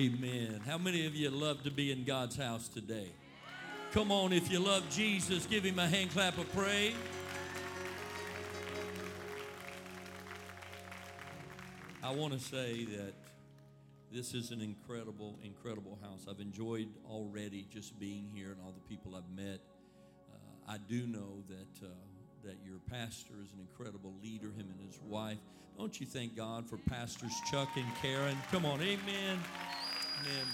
[0.00, 0.62] Amen.
[0.66, 3.10] How many of you love to be in God's house today?
[3.92, 6.94] Come on, if you love Jesus, give him a hand clap of praise.
[12.02, 13.12] I want to say that
[14.10, 16.24] this is an incredible, incredible house.
[16.30, 19.60] I've enjoyed already just being here and all the people I've met.
[20.32, 21.90] Uh, I do know that uh,
[22.42, 25.36] that your pastor is an incredible leader, him and his wife.
[25.76, 28.38] Don't you thank God for pastors Chuck and Karen?
[28.50, 29.38] Come on, amen.
[30.20, 30.46] Amen.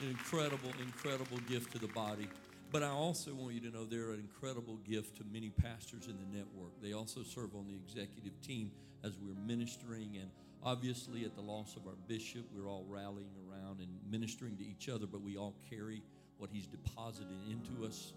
[0.00, 2.28] An incredible, incredible gift to the body.
[2.72, 6.16] But I also want you to know they're an incredible gift to many pastors in
[6.16, 6.72] the network.
[6.82, 8.72] They also serve on the executive team
[9.04, 10.16] as we're ministering.
[10.20, 10.30] And
[10.64, 14.88] obviously, at the loss of our bishop, we're all rallying around and ministering to each
[14.88, 16.02] other, but we all carry
[16.38, 18.14] what he's deposited into us.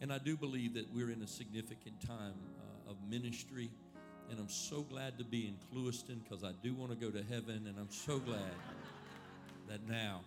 [0.00, 3.70] And I do believe that we're in a significant time uh, of ministry.
[4.30, 7.22] And I'm so glad to be in Clewiston because I do want to go to
[7.22, 7.66] heaven.
[7.68, 8.54] And I'm so glad
[9.70, 10.22] that now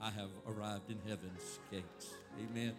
[0.00, 2.14] I have arrived in heaven's gates.
[2.38, 2.72] Amen.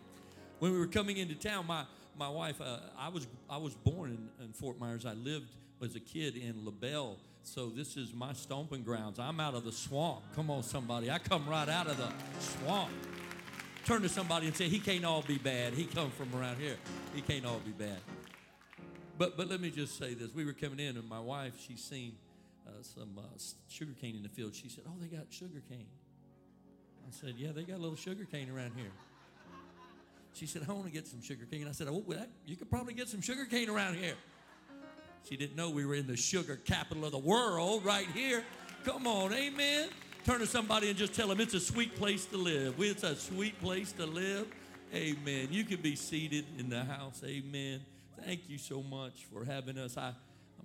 [0.59, 1.83] When we were coming into town, my,
[2.17, 5.05] my wife, uh, I, was, I was born in, in Fort Myers.
[5.05, 5.49] I lived
[5.83, 7.17] as a kid in LaBelle.
[7.43, 9.19] So this is my stomping grounds.
[9.19, 10.21] I'm out of the swamp.
[10.35, 11.11] Come on, somebody.
[11.11, 12.91] I come right out of the swamp
[13.85, 15.73] turn to somebody and say, He can't all be bad.
[15.73, 16.75] He come from around here.
[17.15, 17.99] He can't all be bad.
[19.17, 20.33] But but let me just say this.
[20.33, 22.13] We were coming in, and my wife, she's seen
[22.67, 23.21] uh, some uh,
[23.67, 24.55] sugar cane in the field.
[24.55, 25.87] She said, Oh, they got sugar cane.
[27.07, 28.91] I said, Yeah, they got a little sugar cane around here.
[30.33, 31.61] She said, I want to get some sugar cane.
[31.61, 34.15] And I said, Oh, that, you could probably get some sugar cane around here.
[35.27, 38.43] She didn't know we were in the sugar capital of the world right here.
[38.85, 39.89] Come on, amen.
[40.23, 42.75] Turn to somebody and just tell them it's a sweet place to live.
[42.79, 44.47] It's a sweet place to live.
[44.93, 45.49] Amen.
[45.51, 47.21] You can be seated in the house.
[47.25, 47.81] Amen.
[48.23, 49.97] Thank you so much for having us.
[49.97, 50.13] I,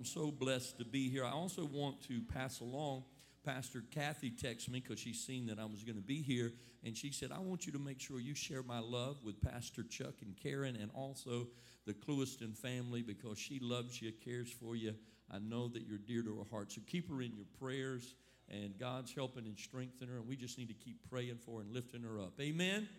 [0.03, 1.23] I'm so blessed to be here.
[1.23, 3.05] I also want to pass along.
[3.45, 6.51] Pastor Kathy texted me because she's seen that I was going to be here,
[6.83, 9.81] and she said, I want you to make sure you share my love with Pastor
[9.81, 11.47] Chuck and Karen and also
[11.87, 14.93] the Clewiston family because she loves you, cares for you.
[15.31, 16.73] I know that you're dear to her heart.
[16.73, 18.13] So keep her in your prayers
[18.49, 21.71] and God's helping and strengthening her, and we just need to keep praying for and
[21.71, 22.33] lifting her up.
[22.41, 22.89] Amen?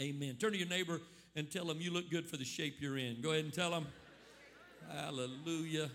[0.00, 0.16] Amen.
[0.16, 0.36] Amen.
[0.40, 1.00] Turn to your neighbor
[1.36, 3.20] and tell them you look good for the shape you're in.
[3.20, 3.86] Go ahead and tell them.
[4.90, 5.90] Hallelujah.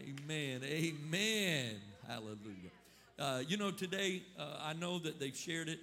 [0.00, 0.60] Amen.
[0.64, 1.76] Amen.
[2.06, 2.70] Hallelujah.
[3.18, 5.78] Uh, you know, today, uh, I know that they've shared it.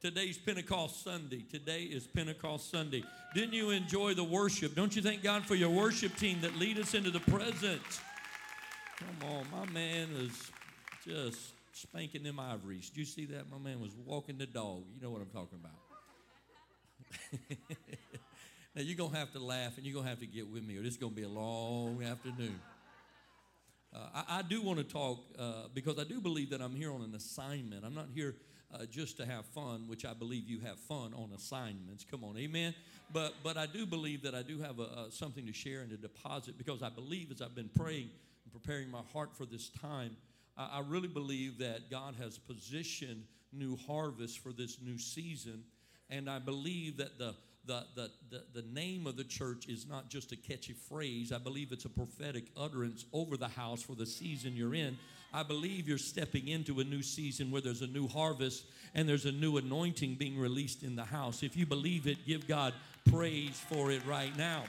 [0.00, 1.42] Today's Pentecost Sunday.
[1.50, 3.02] Today is Pentecost Sunday.
[3.34, 4.74] Didn't you enjoy the worship?
[4.74, 8.00] Don't you thank God for your worship team that lead us into the presence?
[8.98, 10.50] Come on, my man is
[11.06, 12.88] just spanking them ivories.
[12.90, 13.50] Did you see that?
[13.50, 14.84] My man was walking the dog.
[14.94, 15.72] You know what I'm talking about.
[18.76, 20.64] now, you're going to have to laugh and you're going to have to get with
[20.64, 22.58] me, or this is going to be a long afternoon.
[23.94, 26.92] Uh, I, I, do want to talk uh, because I do believe that I'm here
[26.92, 27.84] on an assignment.
[27.84, 28.36] I'm not here
[28.72, 32.04] uh, just to have fun, which I believe you have fun on assignments.
[32.08, 32.74] Come on, amen.
[33.12, 35.90] But but I do believe that I do have a, a, something to share and
[35.90, 38.10] to deposit because I believe as I've been praying
[38.44, 40.16] and preparing my heart for this time
[40.56, 45.64] I really believe that God has positioned new harvest for this new season.
[46.10, 47.34] And I believe that the,
[47.66, 51.32] the, the, the, the name of the church is not just a catchy phrase.
[51.32, 54.98] I believe it's a prophetic utterance over the house for the season you're in.
[55.32, 59.26] I believe you're stepping into a new season where there's a new harvest and there's
[59.26, 61.42] a new anointing being released in the house.
[61.42, 62.74] If you believe it, give God
[63.08, 64.64] praise for it right now.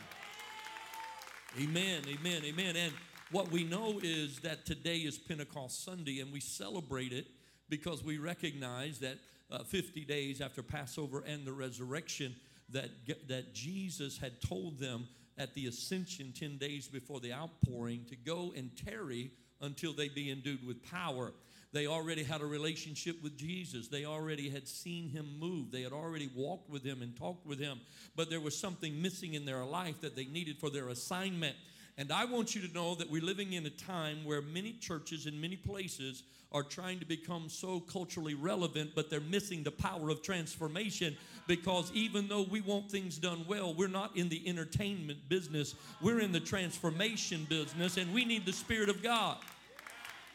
[1.60, 2.76] Amen, amen, amen.
[2.76, 2.94] And
[3.32, 7.28] what we know is that today is Pentecost Sunday, and we celebrate it
[7.70, 9.18] because we recognize that
[9.52, 12.36] uh, 50 days after Passover and the resurrection,
[12.74, 12.90] that,
[13.28, 18.54] that Jesus had told them at the ascension 10 days before the outpouring to go
[18.56, 21.32] and tarry until they be endued with power.
[21.74, 23.88] They already had a relationship with Jesus.
[23.88, 25.72] They already had seen him move.
[25.72, 27.80] They had already walked with him and talked with him.
[28.16, 31.56] But there was something missing in their life that they needed for their assignment.
[32.02, 35.28] And I want you to know that we're living in a time where many churches
[35.28, 40.10] in many places are trying to become so culturally relevant, but they're missing the power
[40.10, 41.16] of transformation
[41.46, 46.22] because even though we want things done well, we're not in the entertainment business, we're
[46.22, 49.38] in the transformation business, and we need the Spirit of God.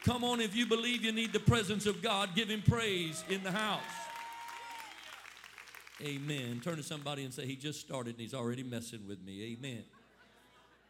[0.05, 3.43] Come on, if you believe you need the presence of God, give Him praise in
[3.43, 3.81] the house.
[6.00, 6.61] Amen.
[6.62, 9.56] Turn to somebody and say, He just started and He's already messing with me.
[9.58, 9.82] Amen.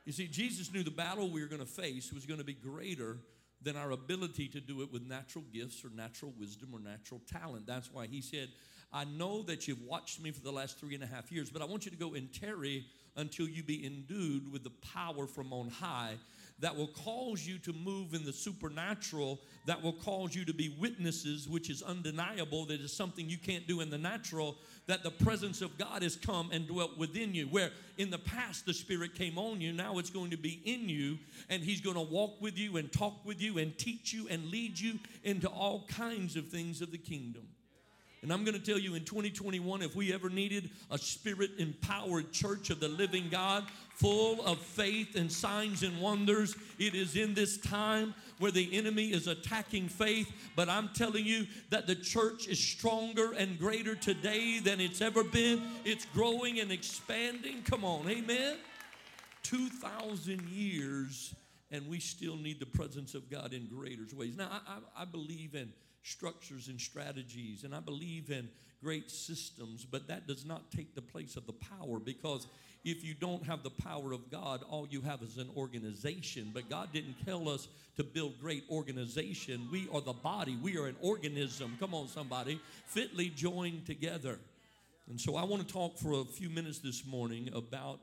[0.07, 2.55] You see, Jesus knew the battle we were going to face was going to be
[2.55, 3.19] greater
[3.61, 7.67] than our ability to do it with natural gifts or natural wisdom or natural talent.
[7.67, 8.49] That's why he said,
[8.93, 11.61] I know that you've watched me for the last three and a half years, but
[11.61, 12.87] I want you to go and tarry
[13.17, 16.15] until you be endued with the power from on high.
[16.61, 20.75] That will cause you to move in the supernatural, that will cause you to be
[20.81, 24.57] witnesses, which is undeniable, that is something you can't do in the natural,
[24.87, 27.47] that the presence of God has come and dwelt within you.
[27.47, 30.89] Where in the past the Spirit came on you, now it's going to be in
[30.89, 31.19] you,
[31.51, 34.47] and He's going to walk with you and talk with you and teach you and
[34.47, 37.43] lead you into all kinds of things of the kingdom.
[38.23, 42.33] And I'm going to tell you in 2021, if we ever needed a spirit empowered
[42.33, 47.35] church of the living God, full of faith and signs and wonders, it is in
[47.35, 50.31] this time where the enemy is attacking faith.
[50.55, 55.23] But I'm telling you that the church is stronger and greater today than it's ever
[55.23, 55.63] been.
[55.85, 57.63] It's growing and expanding.
[57.63, 58.57] Come on, amen.
[59.45, 61.35] 2,000 years,
[61.71, 64.37] and we still need the presence of God in greater ways.
[64.37, 65.73] Now, I, I, I believe in
[66.07, 68.49] structures and strategies, and I believe in
[68.83, 72.47] great systems, but that does not take the place of the power because
[72.85, 76.53] if you don't have the power of God, all you have is an organization.
[76.55, 77.67] But God didn't tell us
[77.97, 79.67] to build great organization.
[79.73, 81.77] We are the body, we are an organism.
[81.81, 84.39] Come on, somebody, fitly joined together.
[85.09, 87.99] And so I want to talk for a few minutes this morning about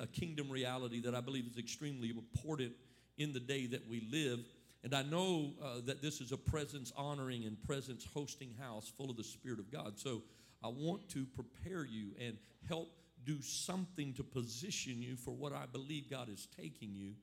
[0.00, 2.72] a kingdom reality that I believe is extremely important
[3.18, 4.40] in the day that we live.
[4.84, 9.10] And I know uh, that this is a presence honoring and presence hosting house full
[9.10, 9.98] of the Spirit of God.
[9.98, 10.22] So
[10.62, 12.36] I want to prepare you and
[12.68, 12.90] help
[13.24, 17.14] do something to position you for what I believe God is taking you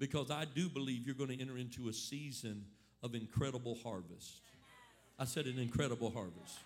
[0.00, 2.64] because I do believe you're going to enter into a season
[3.02, 4.42] of incredible harvest.
[5.20, 6.58] I said an incredible harvest.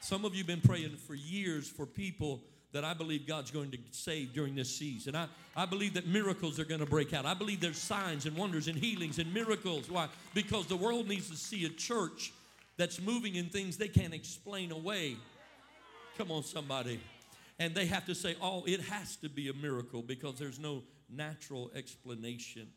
[0.00, 2.42] Some of you have been praying for years for people
[2.72, 5.16] that I believe God's going to save during this season.
[5.16, 5.26] I,
[5.56, 7.24] I believe that miracles are going to break out.
[7.24, 9.90] I believe there's signs and wonders and healings and miracles.
[9.90, 10.08] Why?
[10.34, 12.32] Because the world needs to see a church
[12.76, 15.16] that's moving in things they can't explain away.
[16.18, 17.00] Come on, somebody.
[17.58, 20.82] And they have to say, oh, it has to be a miracle because there's no
[21.08, 22.68] natural explanation.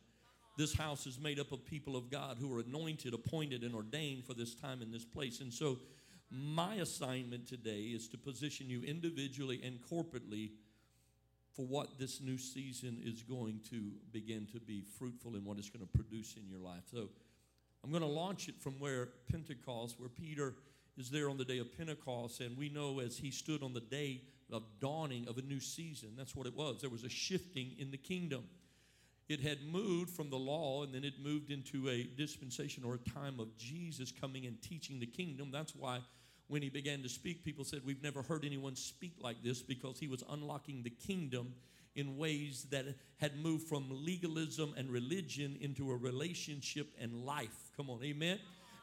[0.58, 4.26] This house is made up of people of God who are anointed, appointed, and ordained
[4.26, 5.42] for this time in this place.
[5.42, 5.78] And so
[6.32, 10.52] my assignment today is to position you individually and corporately
[11.54, 15.70] for what this new season is going to begin to be fruitful and what it's
[15.70, 16.84] going to produce in your life.
[16.92, 17.10] So
[17.84, 20.54] I'm going to launch it from where Pentecost, where Peter
[20.98, 23.82] is there on the day of Pentecost, and we know as he stood on the
[23.82, 26.80] day of dawning of a new season, that's what it was.
[26.82, 28.44] There was a shifting in the kingdom.
[29.28, 33.10] It had moved from the law and then it moved into a dispensation or a
[33.10, 35.52] time of Jesus coming and teaching the kingdom.
[35.52, 36.00] That's why
[36.52, 39.98] when he began to speak, people said, We've never heard anyone speak like this because
[39.98, 41.54] he was unlocking the kingdom
[41.96, 42.86] in ways that
[43.22, 47.72] had moved from legalism and religion into a relationship and life.
[47.78, 48.38] Come on, amen.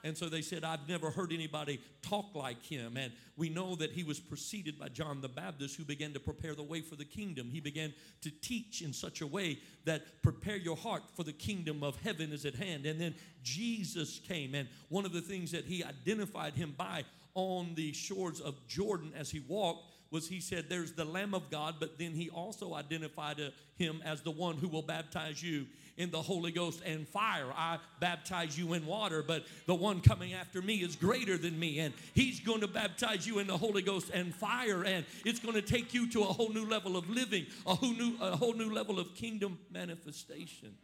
[0.05, 2.97] And so they said, I've never heard anybody talk like him.
[2.97, 6.55] And we know that he was preceded by John the Baptist, who began to prepare
[6.55, 7.51] the way for the kingdom.
[7.51, 7.93] He began
[8.23, 12.33] to teach in such a way that prepare your heart for the kingdom of heaven
[12.33, 12.87] is at hand.
[12.87, 14.55] And then Jesus came.
[14.55, 17.05] And one of the things that he identified him by
[17.39, 21.51] on the shores of Jordan as he walked was he said, There's the Lamb of
[21.51, 25.67] God, but then he also identified uh, him as the one who will baptize you
[25.97, 27.53] in the Holy Ghost and fire.
[27.55, 31.81] I baptize you in water, but the one coming after me is greater than me,
[31.81, 35.55] and he's going to baptize you in the Holy Ghost and fire, and it's going
[35.55, 38.55] to take you to a whole new level of living, a whole new, a whole
[38.55, 40.75] new level of kingdom manifestation.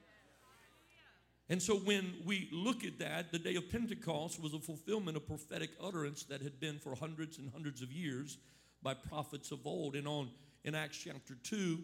[1.51, 5.27] And so when we look at that, the day of Pentecost was a fulfillment of
[5.27, 8.39] prophetic utterance that had been for hundreds and hundreds of years
[8.83, 9.95] by prophets of old.
[9.95, 10.31] And on
[10.65, 11.79] in Acts chapter 2,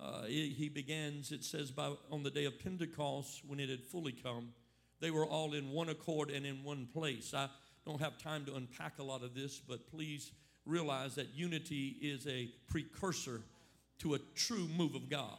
[0.00, 4.12] uh, he begins, it says, by, on the day of Pentecost, when it had fully
[4.12, 4.48] come,
[5.00, 7.34] they were all in one accord and in one place.
[7.34, 7.48] I
[7.84, 10.32] don't have time to unpack a lot of this, but please
[10.64, 13.42] realize that unity is a precursor
[13.98, 15.38] to a true move of God.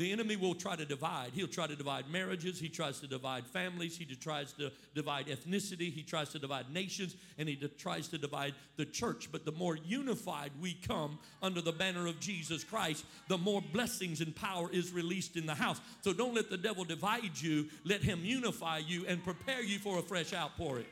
[0.00, 1.32] The enemy will try to divide.
[1.34, 2.58] He'll try to divide marriages.
[2.58, 3.98] He tries to divide families.
[3.98, 5.92] He tries to divide ethnicity.
[5.92, 7.16] He tries to divide nations.
[7.36, 9.28] And he tries to divide the church.
[9.30, 14.22] But the more unified we come under the banner of Jesus Christ, the more blessings
[14.22, 15.82] and power is released in the house.
[16.00, 17.68] So don't let the devil divide you.
[17.84, 20.86] Let him unify you and prepare you for a fresh outpouring.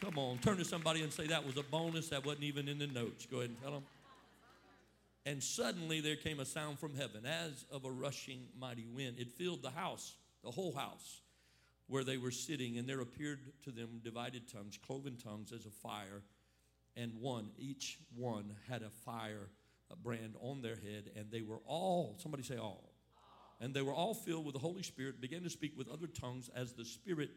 [0.00, 2.80] Come on, turn to somebody and say that was a bonus that wasn't even in
[2.80, 3.26] the notes.
[3.26, 3.84] Go ahead and tell them.
[5.24, 9.18] And suddenly there came a sound from heaven as of a rushing mighty wind.
[9.18, 11.20] It filled the house, the whole house,
[11.86, 15.70] where they were sitting, and there appeared to them divided tongues, cloven tongues as a
[15.70, 16.22] fire,
[16.96, 19.48] and one, each one had a fire
[20.02, 22.92] brand on their head, and they were all, somebody say all.
[23.60, 26.50] And they were all filled with the Holy Spirit, began to speak with other tongues
[26.54, 27.30] as the Spirit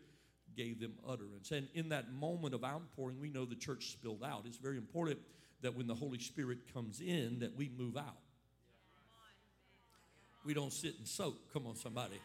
[0.55, 1.51] gave them utterance.
[1.51, 4.43] And in that moment of outpouring, we know the church spilled out.
[4.45, 5.19] It's very important
[5.61, 8.17] that when the Holy Spirit comes in, that we move out.
[10.45, 11.35] We don't sit and soak.
[11.53, 12.19] Come on, somebody.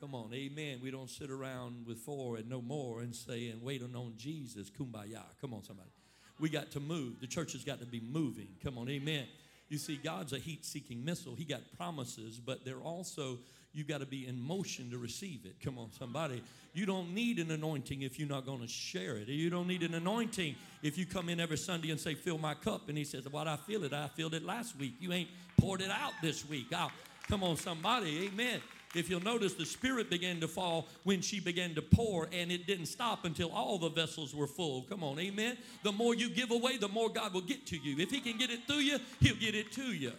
[0.00, 0.80] Come on, amen.
[0.82, 4.70] We don't sit around with four and no more and say and waiting on Jesus,
[4.70, 5.22] kumbaya.
[5.40, 5.90] Come on, somebody.
[6.38, 7.20] We got to move.
[7.20, 8.48] The church has got to be moving.
[8.64, 9.26] Come on, amen.
[9.68, 11.34] You see, God's a heat seeking missile.
[11.34, 13.38] He got promises, but they're also,
[13.72, 15.54] you got to be in motion to receive it.
[15.64, 16.42] Come on, somebody.
[16.72, 19.28] You don't need an anointing if you're not going to share it.
[19.28, 22.54] You don't need an anointing if you come in every Sunday and say, Fill my
[22.54, 22.88] cup.
[22.88, 24.94] And he says, What I feel it, I filled it last week.
[25.00, 26.66] You ain't poured it out this week.
[26.72, 26.90] I'll,
[27.28, 28.26] come on, somebody.
[28.26, 28.60] Amen.
[28.94, 32.66] If you'll notice, the Spirit began to fall when she began to pour, and it
[32.66, 34.82] didn't stop until all the vessels were full.
[34.82, 35.56] Come on, amen.
[35.84, 37.96] The more you give away, the more God will get to you.
[38.02, 40.12] If He can get it through you, He'll get it to you.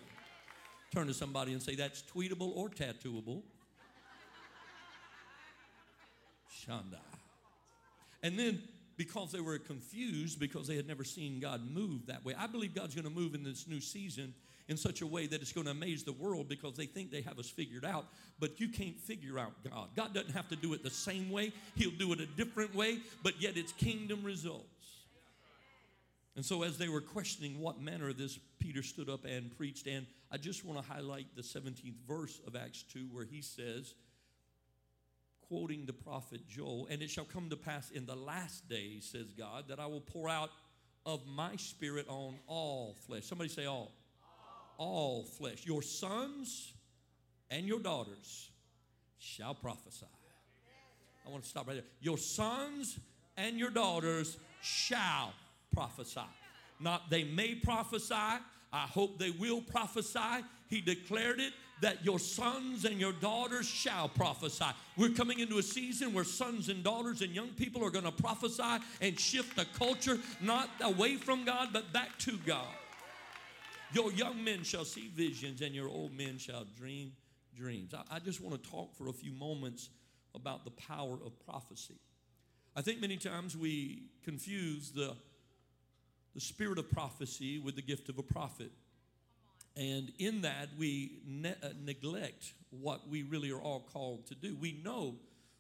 [0.94, 3.42] Turn to somebody and say, That's tweetable or tattooable.
[6.52, 7.00] Shanda.
[8.24, 8.62] And then
[8.98, 12.36] because they were confused because they had never seen God move that way.
[12.38, 14.34] I believe God's going to move in this new season
[14.68, 17.22] in such a way that it's going to amaze the world because they think they
[17.22, 18.06] have us figured out,
[18.40, 19.90] but you can't figure out God.
[19.96, 23.00] God doesn't have to do it the same way, He'll do it a different way,
[23.24, 24.66] but yet it's kingdom results.
[26.36, 29.88] And so, as they were questioning what manner of this, Peter stood up and preached.
[29.88, 33.94] And I just want to highlight the 17th verse of Acts 2, where he says,
[35.48, 39.34] quoting the prophet Joel, and it shall come to pass in the last days, says
[39.38, 40.50] God, that I will pour out
[41.06, 43.26] of my spirit on all flesh.
[43.26, 43.92] Somebody say all
[44.82, 45.64] all flesh.
[45.66, 46.74] Your sons
[47.52, 48.50] and your daughters
[49.20, 50.08] shall prophesy.
[51.26, 51.84] I want to stop right there.
[52.00, 52.98] Your sons
[53.38, 55.34] and your daughters shall
[55.72, 56.22] prophesy.
[56.80, 58.16] Not they may prophesy.
[58.74, 60.46] I hope they will prophesy.
[60.68, 64.66] He declared it that your sons and your daughters shall prophesy.
[64.98, 68.12] We're coming into a season where sons and daughters and young people are going to
[68.12, 72.68] prophesy and shift the culture not away from God but back to God.
[73.94, 77.12] Your young men shall see visions, and your old men shall dream
[77.58, 77.94] dreams.
[77.94, 79.90] I, I just want to talk for a few moments
[80.34, 82.00] about the power of prophecy.
[82.76, 85.14] I think many times we confuse the,
[86.34, 88.72] the spirit of prophecy with the gift of a prophet.
[89.76, 94.56] And in that, we ne- uh, neglect what we really are all called to do.
[94.60, 95.16] We know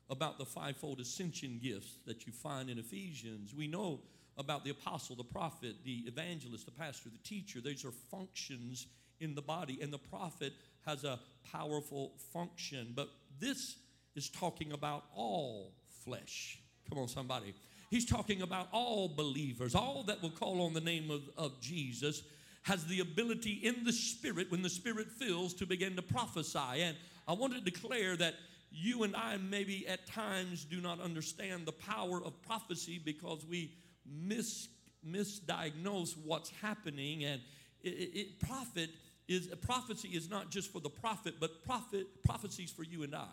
[0.09, 3.53] about the fivefold ascension gifts that you find in Ephesians.
[3.55, 4.01] We know
[4.37, 7.61] about the apostle, the prophet, the evangelist, the pastor, the teacher.
[7.61, 8.87] These are functions
[9.19, 10.53] in the body, and the prophet
[10.85, 11.19] has a
[11.51, 12.93] powerful function.
[12.95, 13.09] But
[13.39, 13.77] this
[14.15, 15.73] is talking about all
[16.03, 16.59] flesh.
[16.89, 17.53] Come on, somebody.
[17.91, 22.23] He's talking about all believers, all that will call on the name of, of Jesus
[22.63, 26.81] has the ability in the spirit, when the spirit fills, to begin to prophesy.
[26.81, 26.95] And
[27.27, 28.35] I want to declare that
[28.71, 33.73] you and I maybe at times do not understand the power of prophecy because we
[34.05, 34.69] mis,
[35.05, 37.25] misdiagnose what's happening.
[37.25, 37.41] And
[37.81, 38.89] it, it, prophet
[39.27, 43.27] is prophecy is not just for the prophet, but prophet prophecies for you and I.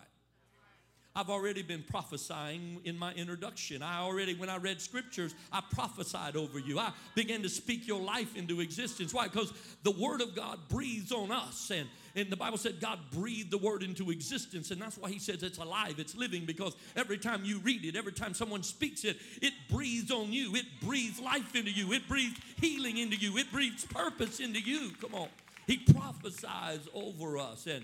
[1.19, 3.83] I've already been prophesying in my introduction.
[3.83, 6.79] I already, when I read scriptures, I prophesied over you.
[6.79, 9.13] I began to speak your life into existence.
[9.13, 9.27] Why?
[9.27, 9.51] Because
[9.83, 11.73] the Word of God breathes on us.
[11.75, 14.71] And, and the Bible said God breathed the Word into existence.
[14.71, 17.97] And that's why He says it's alive, it's living, because every time you read it,
[17.97, 20.55] every time someone speaks it, it breathes on you.
[20.55, 21.91] It breathes life into you.
[21.91, 23.35] It breathes healing into you.
[23.37, 24.91] It breathes purpose into you.
[25.01, 25.27] Come on.
[25.67, 27.67] He prophesies over us.
[27.67, 27.83] And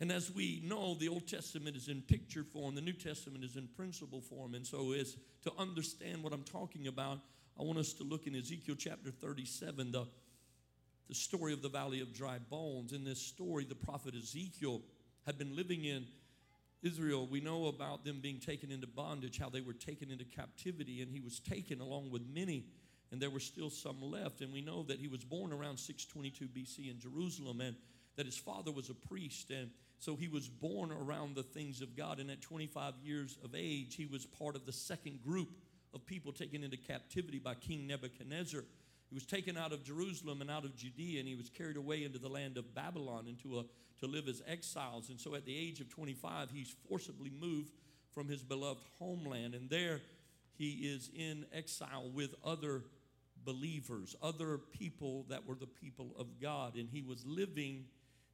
[0.00, 3.56] and as we know, the Old Testament is in picture form, the New Testament is
[3.56, 4.54] in principle form.
[4.54, 7.18] And so, as to understand what I'm talking about,
[7.58, 10.06] I want us to look in Ezekiel chapter 37, the,
[11.08, 12.92] the story of the valley of dry bones.
[12.92, 14.82] In this story, the prophet Ezekiel
[15.26, 16.06] had been living in
[16.82, 17.26] Israel.
[17.26, 21.10] We know about them being taken into bondage, how they were taken into captivity, and
[21.10, 22.66] he was taken along with many,
[23.10, 24.42] and there were still some left.
[24.42, 27.74] And we know that he was born around 622 BC in Jerusalem, and
[28.18, 29.50] that his father was a priest.
[29.50, 32.18] And so he was born around the things of God.
[32.18, 35.48] And at 25 years of age, he was part of the second group
[35.94, 38.64] of people taken into captivity by King Nebuchadnezzar.
[39.08, 42.04] He was taken out of Jerusalem and out of Judea, and he was carried away
[42.04, 43.64] into the land of Babylon into a,
[44.00, 45.08] to live as exiles.
[45.10, 47.72] And so at the age of 25, he's forcibly moved
[48.12, 49.54] from his beloved homeland.
[49.54, 50.00] And there
[50.58, 52.82] he is in exile with other
[53.44, 56.74] believers, other people that were the people of God.
[56.74, 57.84] And he was living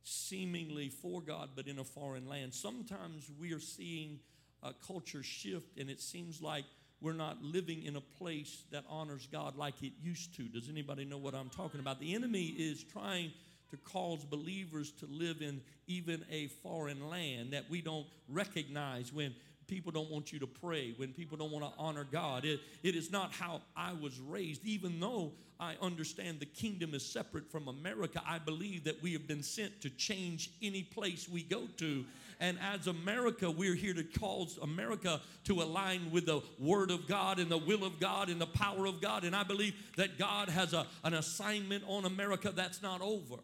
[0.04, 2.54] seemingly for God, but in a foreign land.
[2.54, 4.20] Sometimes we are seeing
[4.62, 6.64] a culture shift, and it seems like
[7.00, 10.44] we're not living in a place that honors God like it used to.
[10.44, 12.00] Does anybody know what I'm talking about?
[12.00, 13.32] The enemy is trying
[13.70, 19.34] to cause believers to live in even a foreign land that we don't recognize when
[19.66, 22.44] people don't want you to pray, when people don't want to honor God.
[22.44, 24.64] It, it is not how I was raised.
[24.64, 29.26] Even though I understand the kingdom is separate from America, I believe that we have
[29.26, 32.04] been sent to change any place we go to
[32.40, 37.38] And as America, we're here to cause America to align with the Word of God
[37.38, 39.24] and the will of God and the power of God.
[39.24, 43.36] And I believe that God has a, an assignment on America that's not over.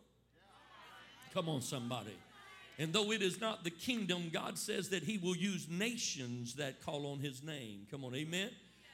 [1.33, 2.17] Come on, somebody.
[2.81, 6.83] And though it is not the kingdom, God says that He will use nations that
[6.83, 7.87] call on His name.
[7.91, 8.49] Come on, amen.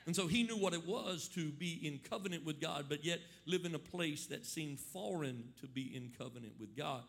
[0.06, 3.18] And so he knew what it was to be in covenant with God, but yet
[3.44, 7.02] live in a place that seemed foreign to be in covenant with God.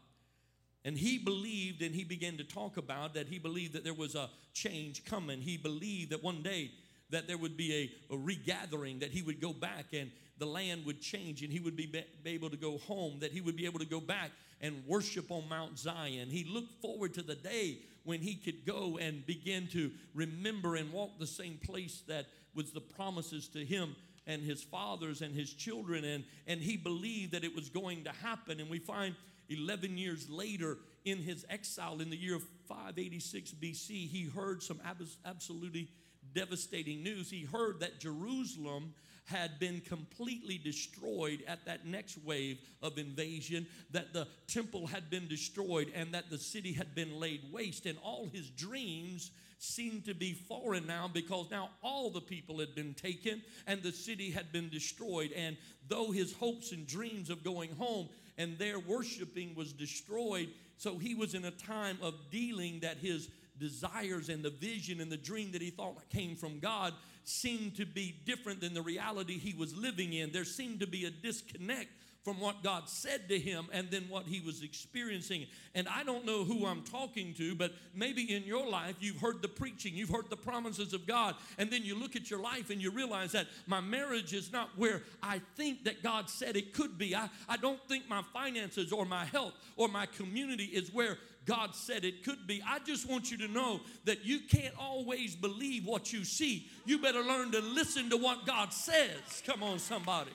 [0.84, 4.16] And he believed, and he began to talk about that he believed that there was
[4.16, 5.42] a change coming.
[5.42, 6.72] He believed that one day
[7.12, 10.86] that there would be a, a regathering, that he would go back and the land
[10.86, 13.66] would change and he would be, be able to go home, that he would be
[13.66, 14.32] able to go back
[14.62, 16.30] and worship on Mount Zion.
[16.30, 20.92] He looked forward to the day when he could go and begin to remember and
[20.92, 23.96] walk the same place that was the promises to him
[24.26, 26.04] and his fathers and his children.
[26.04, 28.60] And and he believed that it was going to happen.
[28.60, 29.16] And we find
[29.50, 34.80] 11 years later in his exile in the year of 586 BC he heard some
[35.26, 35.90] absolutely
[36.34, 37.30] devastating news.
[37.30, 38.94] He heard that Jerusalem
[39.28, 45.28] had been completely destroyed at that next wave of invasion, that the temple had been
[45.28, 47.86] destroyed, and that the city had been laid waste.
[47.86, 52.76] And all his dreams seemed to be foreign now because now all the people had
[52.76, 55.32] been taken and the city had been destroyed.
[55.36, 55.58] And
[55.88, 58.08] though his hopes and dreams of going home
[58.38, 63.30] and their worshiping was destroyed, so he was in a time of dealing that his
[63.60, 66.94] desires and the vision and the dream that he thought came from God
[67.28, 70.32] seemed to be different than the reality he was living in.
[70.32, 71.90] There seemed to be a disconnect
[72.28, 75.46] from what God said to him and then what he was experiencing.
[75.76, 79.42] And I don't know who I'm talking to, but maybe in your life you've heard
[79.42, 82.70] the preaching, you've heard the promises of God, and then you look at your life
[82.70, 86.74] and you realize that my marriage is not where I think that God said it
[86.74, 87.16] could be.
[87.16, 91.18] I, I don't think my finances or my health or my community is where
[91.48, 92.62] God said it could be.
[92.68, 96.68] I just want you to know that you can't always believe what you see.
[96.86, 99.42] You better learn to listen to what God says.
[99.46, 100.32] Come on, somebody.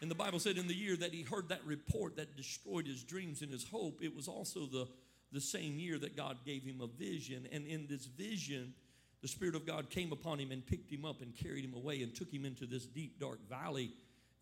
[0.00, 3.02] And the Bible said in the year that he heard that report that destroyed his
[3.02, 4.86] dreams and his hope, it was also the,
[5.32, 7.48] the same year that God gave him a vision.
[7.50, 8.74] And in this vision,
[9.22, 12.02] the Spirit of God came upon him and picked him up and carried him away
[12.02, 13.92] and took him into this deep, dark valley.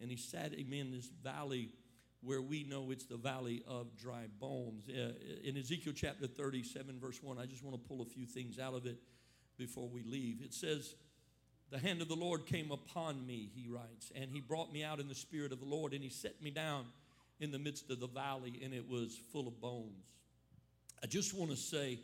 [0.01, 1.71] And he sat him in this valley
[2.25, 4.89] where we know it's the valley of dry bones.
[4.89, 8.59] Uh, in Ezekiel chapter 37, verse 1, I just want to pull a few things
[8.59, 8.97] out of it
[9.59, 10.41] before we leave.
[10.43, 10.95] It says,
[11.71, 15.01] The hand of the Lord came upon me, he writes, and he brought me out
[15.01, 16.87] in the spirit of the Lord, and he set me down
[17.41, 20.07] in the midst of the valley, and it was full of bones.
[21.03, 21.99] I just want to say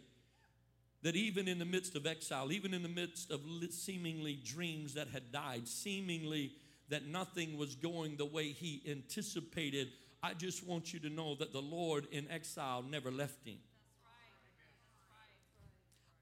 [1.02, 5.08] that even in the midst of exile, even in the midst of seemingly dreams that
[5.08, 6.52] had died, seemingly
[6.90, 9.88] that nothing was going the way he anticipated,
[10.22, 13.58] I just want you to know that the Lord in exile never left him.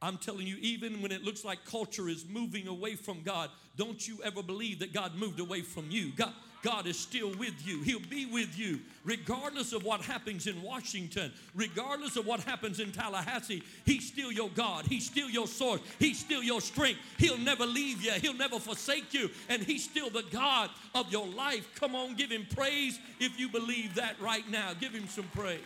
[0.00, 4.06] I'm telling you, even when it looks like culture is moving away from God, don't
[4.06, 6.12] you ever believe that God moved away from you.
[6.14, 7.82] God, God is still with you.
[7.82, 12.92] He'll be with you regardless of what happens in Washington, regardless of what happens in
[12.92, 13.62] Tallahassee.
[13.84, 14.84] He's still your God.
[14.86, 15.80] He's still your source.
[15.98, 17.00] He's still your strength.
[17.16, 18.12] He'll never leave you.
[18.12, 19.30] He'll never forsake you.
[19.48, 21.68] And He's still the God of your life.
[21.76, 24.72] Come on, give Him praise if you believe that right now.
[24.74, 25.60] Give Him some praise.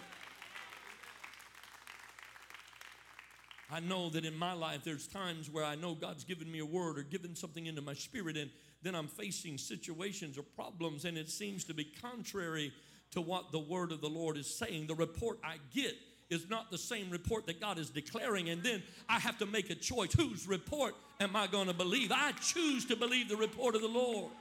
[3.72, 6.66] I know that in my life there's times where I know God's given me a
[6.66, 8.50] word or given something into my spirit, and
[8.82, 12.72] then I'm facing situations or problems, and it seems to be contrary
[13.12, 14.86] to what the word of the Lord is saying.
[14.86, 15.94] The report I get
[16.30, 19.70] is not the same report that God is declaring, and then I have to make
[19.70, 20.12] a choice.
[20.14, 22.10] Whose report am I going to believe?
[22.10, 24.32] I choose to believe the report of the Lord.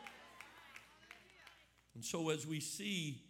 [1.94, 3.22] And so, as we see,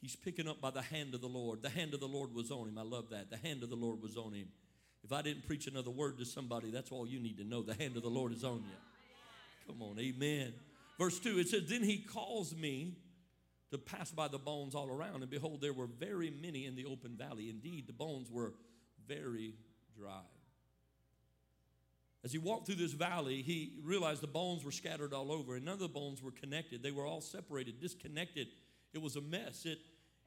[0.00, 1.62] he's picking up by the hand of the Lord.
[1.62, 2.78] The hand of the Lord was on him.
[2.78, 3.30] I love that.
[3.30, 4.48] The hand of the Lord was on him.
[5.02, 7.62] If I didn't preach another word to somebody, that's all you need to know.
[7.62, 8.87] The hand of the Lord is on you.
[9.68, 10.54] Come on, amen.
[10.98, 12.96] Verse 2, it says, Then he calls me
[13.70, 16.86] to pass by the bones all around, and behold, there were very many in the
[16.86, 17.50] open valley.
[17.50, 18.54] Indeed, the bones were
[19.06, 19.54] very
[19.96, 20.22] dry.
[22.24, 25.64] As he walked through this valley, he realized the bones were scattered all over, and
[25.64, 26.82] none of the bones were connected.
[26.82, 28.48] They were all separated, disconnected.
[28.92, 29.66] It was a mess.
[29.66, 29.78] It,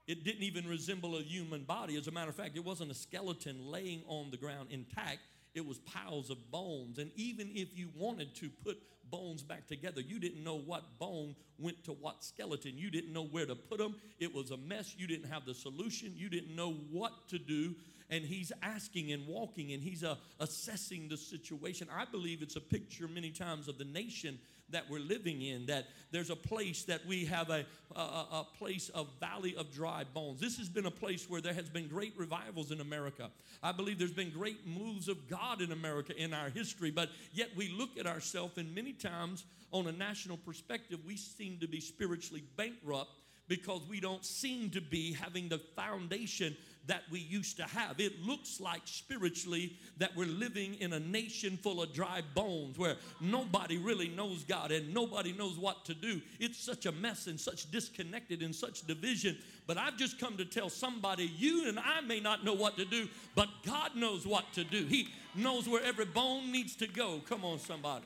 [0.07, 1.97] it didn't even resemble a human body.
[1.97, 5.19] As a matter of fact, it wasn't a skeleton laying on the ground intact,
[5.53, 6.97] it was piles of bones.
[6.97, 8.77] And even if you wanted to put
[9.11, 10.01] bones back together.
[10.01, 12.77] You didn't know what bone went to what skeleton.
[12.77, 13.95] You didn't know where to put them.
[14.19, 14.95] It was a mess.
[14.97, 16.13] You didn't have the solution.
[16.15, 17.75] You didn't know what to do.
[18.09, 21.87] and he's asking and walking and he's uh, assessing the situation.
[21.93, 24.39] I believe it's a picture many times of the nation
[24.71, 28.89] that we're living in, that there's a place that we have a, a, a, place
[28.89, 30.39] of valley of dry bones.
[30.39, 33.29] This has been a place where there has been great revivals in America.
[33.63, 37.49] I believe there's been great moves of God in America in our history, but yet
[37.55, 41.79] we look at ourselves and many times on a national perspective, we seem to be
[41.79, 43.11] spiritually bankrupt
[43.47, 46.55] because we don't seem to be having the foundation
[46.87, 47.99] that we used to have.
[47.99, 52.95] It looks like spiritually that we're living in a nation full of dry bones where
[53.19, 56.21] nobody really knows God and nobody knows what to do.
[56.39, 59.37] It's such a mess and such disconnected and such division.
[59.67, 62.85] But I've just come to tell somebody you and I may not know what to
[62.85, 64.85] do, but God knows what to do.
[64.85, 67.21] He knows where every bone needs to go.
[67.29, 68.05] Come on, somebody.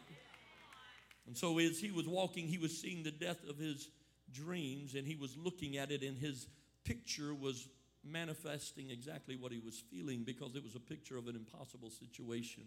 [1.27, 3.87] And so as he was walking, he was seeing the death of his
[4.31, 6.47] dreams and he was looking at it, and his
[6.83, 7.67] picture was
[8.05, 12.63] manifesting exactly what he was feeling because it was a picture of an impossible situation.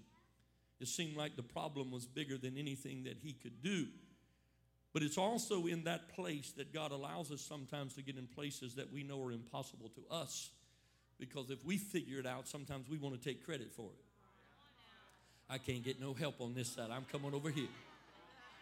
[0.81, 3.87] It seemed like the problem was bigger than anything that he could do.
[4.92, 8.74] But it's also in that place that God allows us sometimes to get in places
[8.77, 10.51] that we know are impossible to us.
[11.18, 14.05] Because if we figure it out, sometimes we want to take credit for it.
[15.51, 16.90] I can't get no help on this side.
[16.90, 17.68] I'm coming over here.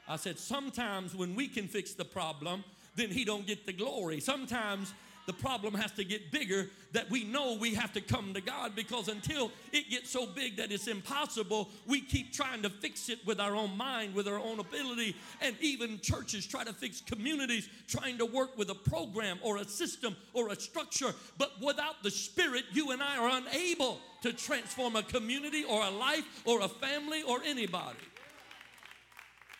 [0.08, 4.20] I said, sometimes when we can fix the problem, then he don't get the glory.
[4.20, 4.92] Sometimes
[5.26, 8.74] the problem has to get bigger that we know we have to come to God
[8.74, 13.18] because until it gets so big that it's impossible, we keep trying to fix it
[13.26, 15.16] with our own mind, with our own ability.
[15.42, 19.64] And even churches try to fix communities, trying to work with a program or a
[19.64, 21.12] system or a structure.
[21.38, 25.90] But without the Spirit, you and I are unable to transform a community or a
[25.90, 27.98] life or a family or anybody.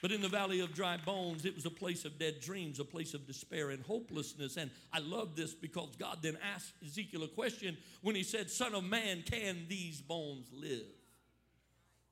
[0.02, 2.84] But in the valley of dry bones, it was a place of dead dreams, a
[2.84, 4.56] place of despair and hopelessness.
[4.56, 8.74] And I love this because God then asked Ezekiel a question when he said, Son
[8.74, 10.86] of man, can these bones live?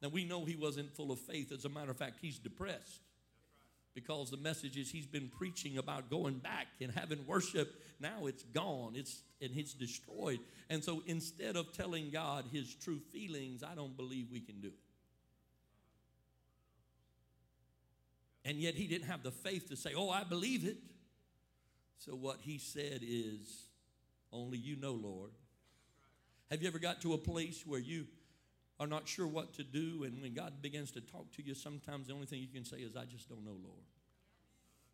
[0.03, 1.53] Now we know he wasn't full of faith.
[1.53, 3.01] As a matter of fact, he's depressed
[3.95, 8.93] because the messages he's been preaching about going back and having worship now it's gone
[8.97, 13.97] it's and it's destroyed and so instead of telling god his true feelings i don't
[13.97, 14.75] believe we can do it
[18.45, 20.77] And yet he didn't have the faith to say, Oh, I believe it.
[21.99, 23.69] So what he said is,
[24.33, 25.31] Only you know, Lord.
[26.51, 28.07] Have you ever got to a place where you
[28.79, 32.09] are not sure what to do, and when God begins to talk to you, sometimes
[32.09, 33.85] the only thing you can say is, I just don't know, Lord.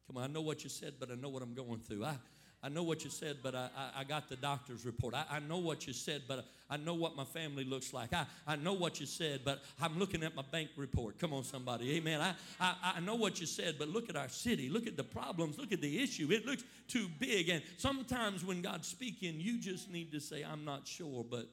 [0.06, 2.04] Come on, I know what you said, but I know what I'm going through.
[2.04, 2.16] I,
[2.62, 5.14] I know what you said, but I, I, I got the doctor's report.
[5.14, 8.12] I, I, know what you said, but I know what my family looks like.
[8.12, 11.18] I, I know what you said, but I'm looking at my bank report.
[11.18, 11.96] Come on, somebody.
[11.96, 12.20] Amen.
[12.20, 14.68] I, I, I know what you said, but look at our city.
[14.68, 15.58] Look at the problems.
[15.58, 16.30] Look at the issue.
[16.30, 17.48] It looks too big.
[17.48, 21.48] And sometimes when God's speaking, you just need to say, I'm not sure, but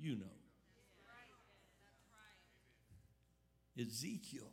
[0.00, 0.26] you know.
[3.76, 4.52] Ezekiel,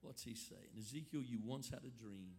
[0.00, 0.60] what's he saying?
[0.78, 2.34] Ezekiel, you once had a dream.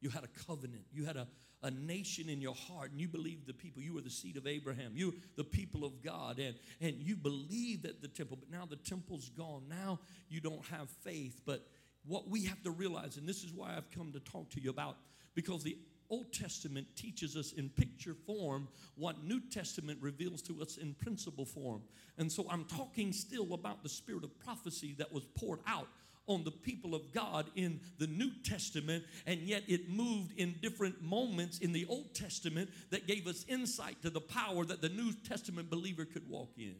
[0.00, 0.84] You had a covenant.
[0.94, 1.26] You had a,
[1.62, 3.82] a nation in your heart and you believe the people.
[3.82, 4.92] You were the seed of abraham.
[4.94, 8.38] You're the people of god and and you believe that the temple.
[8.40, 9.64] But now the temple's gone.
[9.68, 11.40] Now you don't have faith.
[11.44, 11.66] But
[12.06, 14.70] what we have to realize and this is why i've come to talk to you
[14.70, 14.96] about
[15.34, 15.76] because the
[16.10, 21.44] Old Testament teaches us in picture form what New Testament reveals to us in principle
[21.44, 21.82] form.
[22.18, 25.86] And so I'm talking still about the spirit of prophecy that was poured out
[26.30, 31.02] on the people of God in the New Testament, and yet it moved in different
[31.02, 35.12] moments in the Old Testament that gave us insight to the power that the New
[35.12, 36.76] Testament believer could walk in.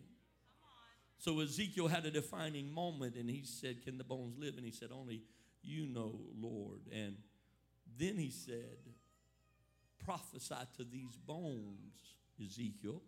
[1.19, 4.57] So Ezekiel had a defining moment and he said, Can the bones live?
[4.57, 5.23] And he said, Only
[5.63, 6.81] you know, Lord.
[6.93, 7.17] And
[7.99, 8.79] then he said,
[10.05, 13.03] Prophesy to these bones, Ezekiel.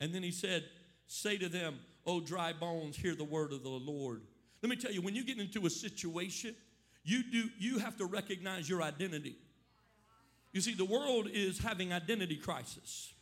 [0.00, 0.64] And then he said,
[1.06, 4.22] Say to them, O dry bones, hear the word of the Lord.
[4.62, 6.54] Let me tell you, when you get into a situation,
[7.04, 9.36] you do you have to recognize your identity.
[10.52, 13.12] You see, the world is having identity crisis.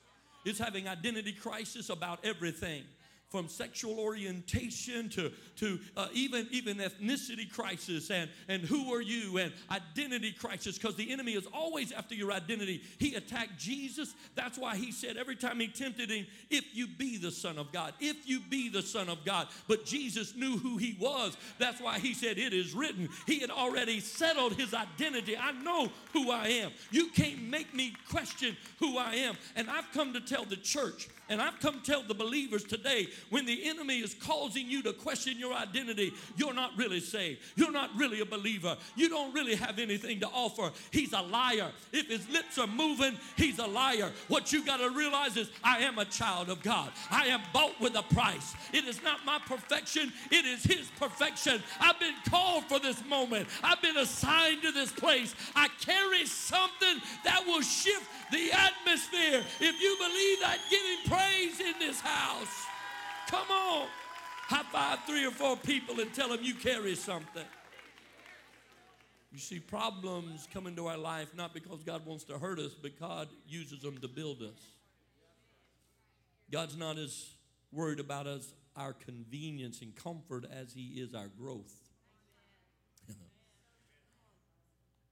[0.45, 2.85] It's having identity crisis about everything
[3.31, 9.39] from sexual orientation to, to uh, even, even ethnicity crisis and, and who are you
[9.39, 12.83] and identity crisis because the enemy is always after your identity.
[12.99, 14.15] He attacked Jesus.
[14.35, 17.73] That's why he said every time he tempted him, if you be the Son of
[17.73, 19.47] God, if you be the Son of God.
[19.69, 21.37] But Jesus knew who he was.
[21.59, 23.09] That's why he said, It is written.
[23.27, 25.37] He had already settled his identity.
[25.37, 26.73] I know who I am.
[26.91, 29.37] You can't make me question who I am.
[29.55, 33.47] And I've come to tell the church And I've come tell the believers today when
[33.47, 37.41] the enemy is causing you to question your identity, you're not really saved.
[37.55, 38.77] You're not really a believer.
[38.97, 40.73] You don't really have anything to offer.
[40.91, 41.71] He's a liar.
[41.93, 44.11] If his lips are moving, he's a liar.
[44.27, 46.91] What you got to realize is I am a child of God.
[47.13, 48.55] I am bought with a price.
[48.73, 51.63] It is not my perfection, it is his perfection.
[51.81, 53.47] I've been called for this moment.
[53.63, 55.37] I've been assigned to this place.
[55.55, 59.43] I carry something that will shift the atmosphere.
[59.61, 62.67] If you believe that, give him praise in this house.
[63.29, 63.87] Come on.
[64.49, 67.45] High five three or four people and tell them you carry something.
[69.33, 72.99] You see, problems come into our life not because God wants to hurt us, but
[72.99, 74.61] God uses them to build us.
[76.51, 77.31] God's not as
[77.71, 81.73] worried about us, our convenience and comfort, as He is our growth.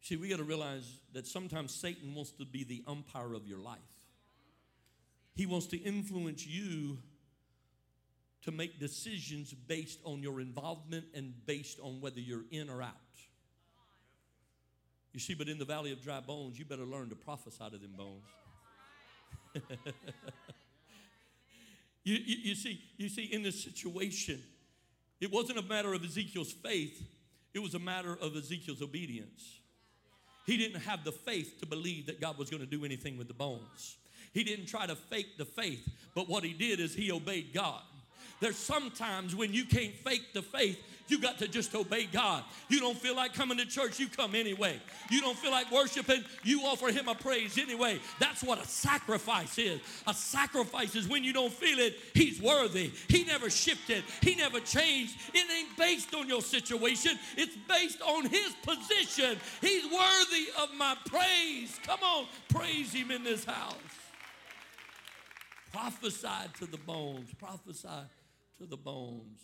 [0.09, 3.59] See, we got to realize that sometimes Satan wants to be the umpire of your
[3.59, 3.77] life.
[5.35, 6.97] He wants to influence you
[8.41, 12.95] to make decisions based on your involvement and based on whether you're in or out.
[15.13, 17.77] You see, but in the valley of dry bones, you better learn to prophesy to
[17.77, 18.25] them bones.
[22.03, 24.43] you, you, you, see, you see, in this situation,
[25.21, 26.99] it wasn't a matter of Ezekiel's faith,
[27.53, 29.59] it was a matter of Ezekiel's obedience.
[30.49, 33.29] He didn't have the faith to believe that God was going to do anything with
[33.29, 33.99] the bones.
[34.33, 37.83] He didn't try to fake the faith, but what he did is he obeyed God.
[38.41, 42.45] There's sometimes when you can't fake the faith, you got to just obey God.
[42.69, 44.79] You don't feel like coming to church, you come anyway.
[45.11, 47.99] You don't feel like worshiping, you offer Him a praise anyway.
[48.21, 49.81] That's what a sacrifice is.
[50.07, 52.93] A sacrifice is when you don't feel it, He's worthy.
[53.09, 55.17] He never shifted, He never changed.
[55.35, 59.39] It ain't based on your situation, it's based on His position.
[59.61, 61.79] He's worthy of my praise.
[61.85, 63.75] Come on, praise Him in this house.
[65.73, 67.89] Prophesy to the bones, prophesy
[68.59, 69.41] to the bones.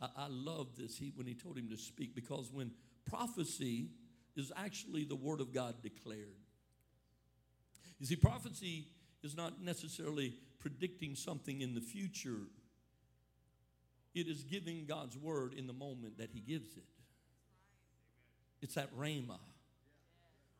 [0.00, 2.70] I, I love this he, when he told him to speak because when
[3.08, 3.88] prophecy
[4.36, 6.36] is actually the word of God declared.
[7.98, 8.86] You see, prophecy
[9.22, 12.48] is not necessarily predicting something in the future,
[14.14, 16.84] it is giving God's word in the moment that he gives it.
[18.62, 19.38] It's that rhema.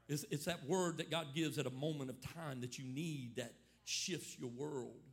[0.08, 3.36] It's, it's that word that God gives at a moment of time that you need
[3.36, 3.52] that
[3.84, 5.09] shifts your world.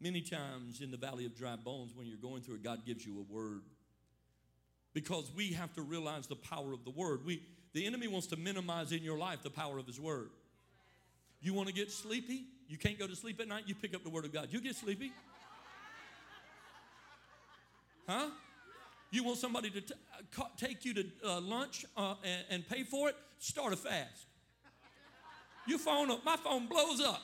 [0.00, 3.04] Many times in the valley of dry bones, when you're going through it, God gives
[3.04, 3.62] you a word.
[4.94, 7.24] Because we have to realize the power of the word.
[7.24, 7.42] We,
[7.74, 10.30] the enemy wants to minimize in your life the power of his word.
[11.42, 12.44] You want to get sleepy?
[12.68, 13.64] You can't go to sleep at night?
[13.66, 14.48] You pick up the word of God.
[14.50, 15.12] You get sleepy?
[18.08, 18.30] Huh?
[19.10, 19.94] You want somebody to t-
[20.38, 23.16] uh, take you to uh, lunch uh, and, and pay for it?
[23.38, 24.26] Start a fast.
[25.66, 27.20] Your phone, my phone blows up.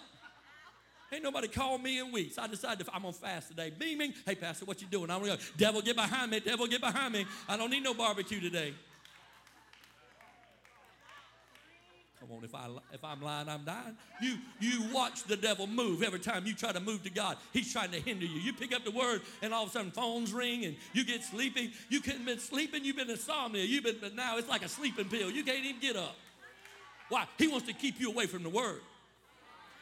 [1.13, 2.37] Ain't nobody called me in weeks.
[2.37, 3.73] I decided I'm gonna fast today.
[3.77, 4.13] Beaming.
[4.25, 5.11] Hey, Pastor, what you doing?
[5.11, 5.43] I'm gonna go.
[5.57, 6.41] Devil, get behind me.
[6.41, 7.25] Devil, get behind me.
[7.49, 8.75] I don't need no barbecue today.
[12.19, 13.97] Come on, if I if I'm lying, I'm dying.
[14.21, 17.37] You you watch the devil move every time you try to move to God.
[17.53, 18.41] He's trying to hinder you.
[18.41, 21.23] You pick up the word, and all of a sudden phones ring, and you get
[21.23, 21.73] sleepy.
[21.89, 22.85] You could have been sleeping.
[22.85, 23.63] You've been insomnia.
[23.63, 25.31] You've been, but now it's like a sleeping pill.
[25.31, 26.17] You can't even get up.
[27.11, 27.27] Why?
[27.39, 28.81] He wants to keep you away from the word.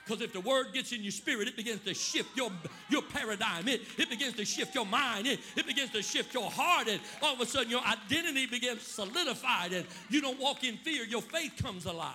[0.05, 2.51] Because if the word gets in your spirit, it begins to shift your,
[2.91, 3.69] your paradigm.
[3.69, 5.27] It, it begins to shift your mind.
[5.27, 6.89] It, it begins to shift your heart.
[6.89, 9.73] And all of a sudden, your identity begins solidified.
[9.73, 11.05] And you don't walk in fear.
[11.05, 12.15] Your faith comes alive.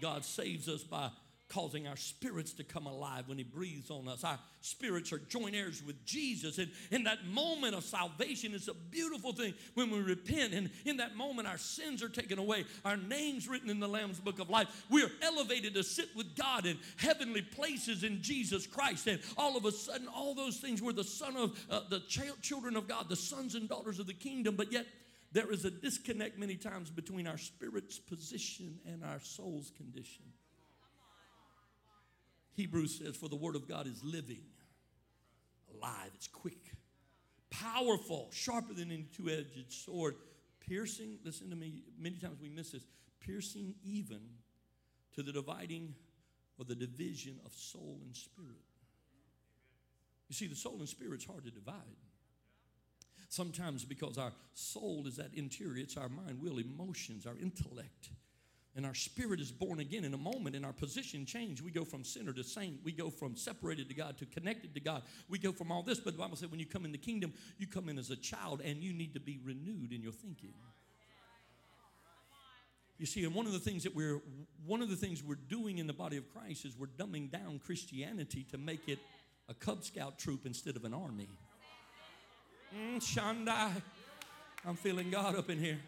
[0.00, 1.10] God saves us by
[1.52, 4.24] causing our spirits to come alive when He breathes on us.
[4.24, 6.58] Our spirits are joint heirs with Jesus.
[6.58, 10.54] And in that moment of salvation, it's a beautiful thing when we repent.
[10.54, 14.18] And in that moment, our sins are taken away, our names written in the Lamb's
[14.18, 14.68] book of life.
[14.88, 19.06] We are elevated to sit with God in heavenly places in Jesus Christ.
[19.06, 22.40] And all of a sudden, all those things were the son of uh, the ch-
[22.40, 24.56] children of God, the sons and daughters of the kingdom.
[24.56, 24.86] But yet,
[25.32, 30.24] there is a disconnect many times between our spirit's position and our soul's condition.
[32.54, 34.44] Hebrews says, For the word of God is living,
[35.74, 36.72] alive, it's quick,
[37.50, 40.14] powerful, sharper than any two edged sword,
[40.60, 42.82] piercing, listen to me, many times we miss this,
[43.20, 44.20] piercing even
[45.14, 45.94] to the dividing
[46.58, 48.56] or the division of soul and spirit.
[50.28, 51.74] You see, the soul and spirit's hard to divide.
[53.28, 58.10] Sometimes because our soul is that interior, it's our mind, will, emotions, our intellect
[58.74, 61.84] and our spirit is born again in a moment and our position change we go
[61.84, 65.38] from sinner to saint we go from separated to god to connected to god we
[65.38, 67.66] go from all this but the bible said when you come in the kingdom you
[67.66, 70.54] come in as a child and you need to be renewed in your thinking
[73.02, 74.20] You see, and one of the things that we're
[74.64, 77.58] one of the things we're doing in the body of Christ is we're dumbing down
[77.58, 79.00] Christianity to make it
[79.48, 81.28] a Cub Scout troop instead of an army.
[82.72, 83.82] Mm, Shandai.
[84.64, 85.80] I'm feeling God up in here.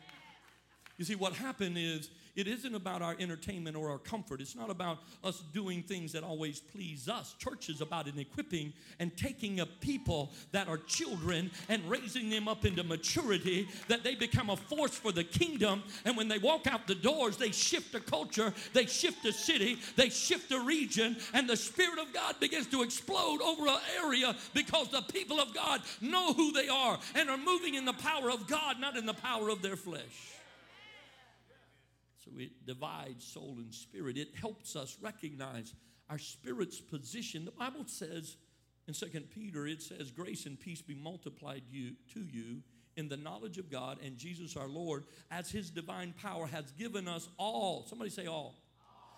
[0.99, 4.40] You see, what happened is it isn't about our entertainment or our comfort.
[4.40, 7.35] It's not about us doing things that always please us.
[7.38, 12.49] Church is about an equipping and taking a people that are children and raising them
[12.49, 15.83] up into maturity that they become a force for the kingdom.
[16.05, 19.79] And when they walk out the doors, they shift a culture, they shift a city,
[19.97, 24.35] they shift a region, and the Spirit of God begins to explode over an area
[24.55, 28.31] because the people of God know who they are and are moving in the power
[28.31, 30.34] of God, not in the power of their flesh.
[32.24, 34.16] So it divides soul and spirit.
[34.16, 35.74] It helps us recognize
[36.08, 37.44] our spirit's position.
[37.44, 38.37] The Bible says
[38.87, 42.62] in Second Peter, it says, Grace and peace be multiplied you, to you
[42.96, 47.08] in the knowledge of God and Jesus our Lord, as his divine power has given
[47.08, 47.84] us all.
[47.88, 48.34] Somebody say all.
[48.37, 48.54] all.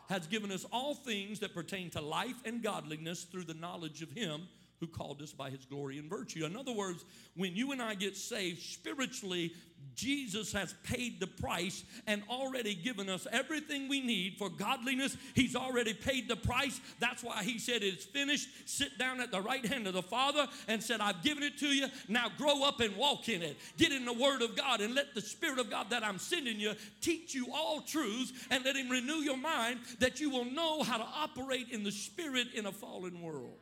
[0.08, 4.10] Has given us all things that pertain to life and godliness through the knowledge of
[4.10, 4.48] him
[4.80, 6.44] who called us by his glory and virtue.
[6.44, 9.52] In other words, when you and I get saved spiritually,
[9.94, 15.16] Jesus has paid the price and already given us everything we need for godliness.
[15.34, 16.80] He's already paid the price.
[17.00, 18.48] That's why he said it's finished.
[18.66, 21.68] Sit down at the right hand of the Father and said, I've given it to
[21.68, 21.86] you.
[22.08, 23.56] Now grow up and walk in it.
[23.78, 26.60] Get in the Word of God and let the Spirit of God that I'm sending
[26.60, 30.82] you teach you all truths and let Him renew your mind that you will know
[30.82, 33.56] how to operate in the Spirit in a fallen world.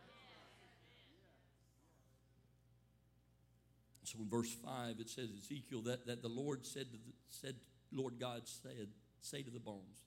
[4.15, 7.57] So in verse 5, it says, Ezekiel, that, that the Lord said, to the, said,
[7.93, 8.89] Lord God said,
[9.21, 10.05] say to the bones,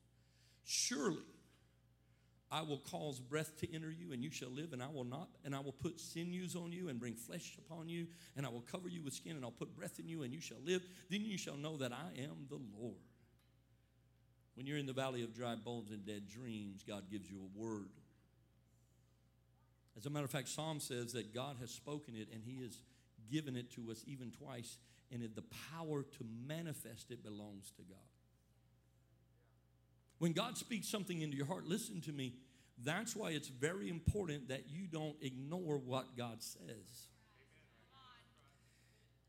[0.64, 1.24] Surely
[2.50, 5.28] I will cause breath to enter you, and you shall live, and I will not,
[5.44, 8.64] and I will put sinews on you, and bring flesh upon you, and I will
[8.72, 10.82] cover you with skin, and I'll put breath in you, and you shall live.
[11.10, 12.96] Then you shall know that I am the Lord.
[14.56, 17.60] When you're in the valley of dry bones and dead dreams, God gives you a
[17.60, 17.90] word.
[19.98, 22.82] As a matter of fact, Psalm says that God has spoken it, and He is
[23.30, 24.78] given it to us even twice,
[25.12, 27.98] and the power to manifest it belongs to God.
[30.20, 32.34] When God speaks something into your heart, listen to me.
[32.84, 37.08] That's why it's very important that you don't ignore what God says.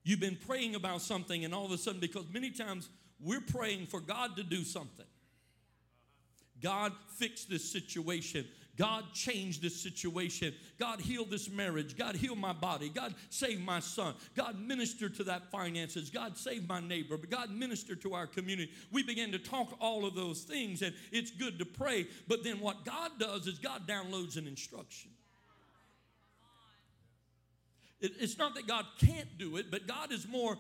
[0.03, 2.89] You've been praying about something, and all of a sudden, because many times
[3.21, 5.07] we're praying for God to do something.
[6.63, 8.47] God, fix this situation.
[8.79, 10.55] God change this situation.
[10.79, 11.97] God heal this marriage.
[11.97, 12.89] God heal my body.
[12.89, 14.15] God save my son.
[14.37, 16.11] God minister to that finances.
[16.11, 17.17] God save my neighbor.
[17.17, 18.71] But God minister to our community.
[18.93, 22.07] We begin to talk all of those things and it's good to pray.
[22.29, 25.11] But then what God does is God downloads an instruction.
[28.01, 30.57] It, it's not that God can't do it, but God is more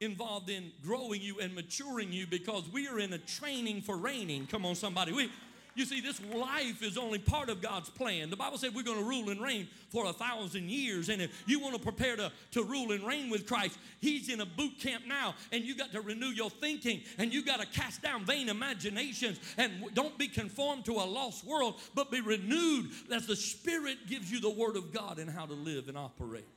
[0.00, 4.46] involved in growing you and maturing you because we are in a training for reigning.
[4.46, 5.12] Come on, somebody.
[5.12, 5.30] We,
[5.74, 8.28] you see, this life is only part of God's plan.
[8.28, 11.08] The Bible said we're going to rule and reign for a thousand years.
[11.08, 14.40] And if you want to prepare to, to rule and reign with Christ, He's in
[14.40, 17.66] a boot camp now, and you got to renew your thinking, and you got to
[17.66, 22.90] cast down vain imaginations, and don't be conformed to a lost world, but be renewed
[23.10, 26.48] as the Spirit gives you the Word of God and how to live and operate.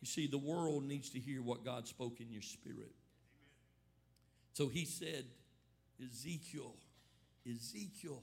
[0.00, 2.92] You see, the world needs to hear what God spoke in your spirit.
[4.54, 5.24] So He said,
[6.02, 6.74] Ezekiel,
[7.48, 8.22] Ezekiel,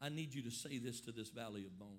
[0.00, 1.90] I need you to say this to this valley of bones.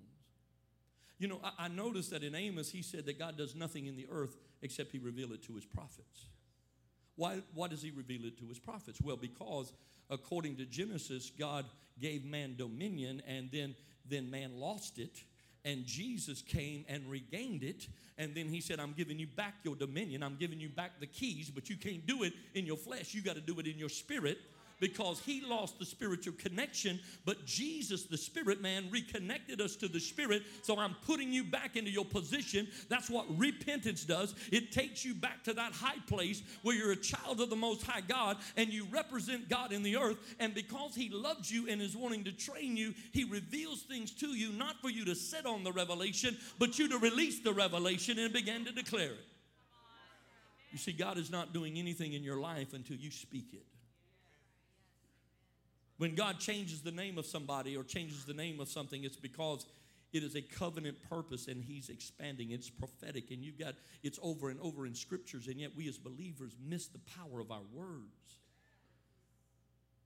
[1.18, 3.96] You know, I, I noticed that in Amos, he said that God does nothing in
[3.96, 6.26] the earth except he reveal it to his prophets.
[7.16, 9.00] Why, why does he reveal it to his prophets?
[9.00, 9.72] Well, because
[10.10, 11.64] according to Genesis, God
[11.98, 13.74] gave man dominion and then,
[14.08, 15.24] then man lost it.
[15.64, 17.88] And Jesus came and regained it.
[18.18, 20.22] And then he said, I'm giving you back your dominion.
[20.22, 23.14] I'm giving you back the keys, but you can't do it in your flesh.
[23.14, 24.38] You got to do it in your spirit
[24.80, 30.00] because he lost the spiritual connection, but Jesus, the spirit man, reconnected us to the
[30.00, 30.42] spirit.
[30.62, 32.68] So I'm putting you back into your position.
[32.88, 34.34] That's what repentance does.
[34.52, 37.82] It takes you back to that high place where you're a child of the Most
[37.82, 40.18] High God and you represent God in the earth.
[40.38, 44.28] And because he loves you and is wanting to train you, he reveals things to
[44.28, 48.18] you, not for you to sit on the revelation, but you to release the revelation
[48.18, 49.24] and begin to declare it.
[50.72, 53.64] You see, God is not doing anything in your life until you speak it.
[55.98, 59.66] When God changes the name of somebody or changes the name of something, it's because
[60.12, 62.50] it is a covenant purpose and he's expanding.
[62.50, 65.98] It's prophetic and you've got it's over and over in scriptures and yet we as
[65.98, 68.38] believers miss the power of our words.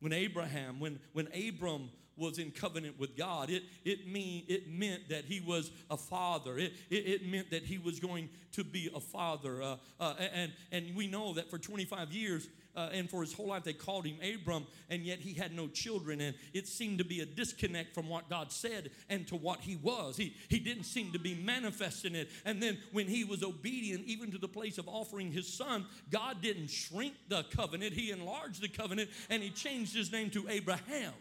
[0.00, 5.08] When abraham when when abram was in covenant with god it it mean it meant
[5.10, 6.58] that he was a father.
[6.58, 9.62] It it, it meant that he was going to be a father.
[9.62, 13.48] Uh, uh, and and we know that for 25 years uh, and for his whole
[13.48, 16.20] life they called him Abram, and yet he had no children.
[16.20, 19.76] And it seemed to be a disconnect from what God said and to what he
[19.76, 20.16] was.
[20.16, 22.28] He, he didn't seem to be manifesting it.
[22.44, 26.42] And then when he was obedient, even to the place of offering his son, God
[26.42, 31.12] didn't shrink the covenant, he enlarged the covenant, and he changed his name to Abraham.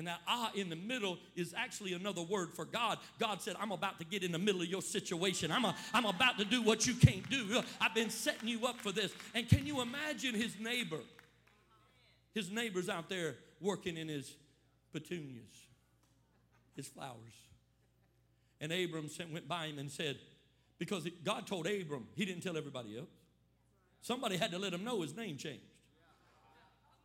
[0.00, 2.96] And that ah in the middle is actually another word for God.
[3.18, 5.52] God said, I'm about to get in the middle of your situation.
[5.52, 7.60] I'm, a, I'm about to do what you can't do.
[7.82, 9.12] I've been setting you up for this.
[9.34, 11.00] And can you imagine his neighbor?
[12.32, 14.34] His neighbor's out there working in his
[14.90, 15.52] petunias,
[16.74, 17.34] his flowers.
[18.58, 20.16] And Abram sent, went by him and said,
[20.78, 23.10] because God told Abram, he didn't tell everybody else.
[24.00, 25.60] Somebody had to let him know his name changed.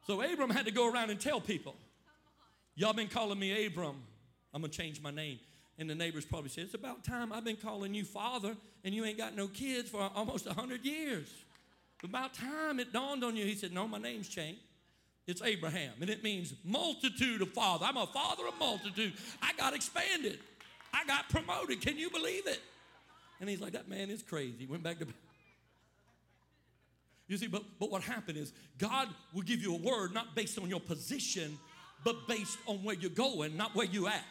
[0.07, 1.75] So Abram had to go around and tell people.
[2.75, 3.95] Y'all been calling me Abram.
[4.53, 5.39] I'm going to change my name.
[5.77, 9.03] And the neighbors probably said, It's about time I've been calling you father and you
[9.03, 11.27] ain't got no kids for almost 100 years.
[12.03, 13.45] About time it dawned on you.
[13.45, 14.61] He said, No, my name's changed.
[15.27, 17.87] It's Abraham, and it means multitude of father.
[17.87, 19.13] I'm a father of multitude.
[19.41, 20.37] I got expanded.
[20.93, 21.81] I got promoted.
[21.81, 22.61] Can you believe it?
[23.41, 24.55] And he's like, That man is crazy.
[24.59, 25.07] He went back to.
[27.27, 30.59] You see, but, but what happened is God will give you a word not based
[30.59, 31.57] on your position,
[32.05, 34.23] but based on where you're going, not where you at.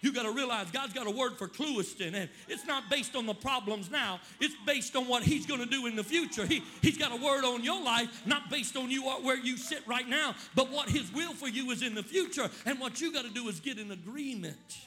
[0.00, 3.24] You got to realize God's got a word for Clewiston, and it's not based on
[3.24, 4.20] the problems now.
[4.40, 6.44] It's based on what He's going to do in the future.
[6.44, 9.80] He, he's got a word on your life, not based on you where you sit
[9.86, 12.50] right now, but what His will for you is in the future.
[12.66, 14.78] And what you got to do is get an agreement.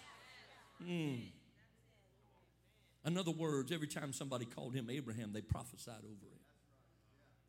[0.87, 1.21] Mm.
[3.05, 6.36] In other words, every time somebody called him Abraham, they prophesied over him.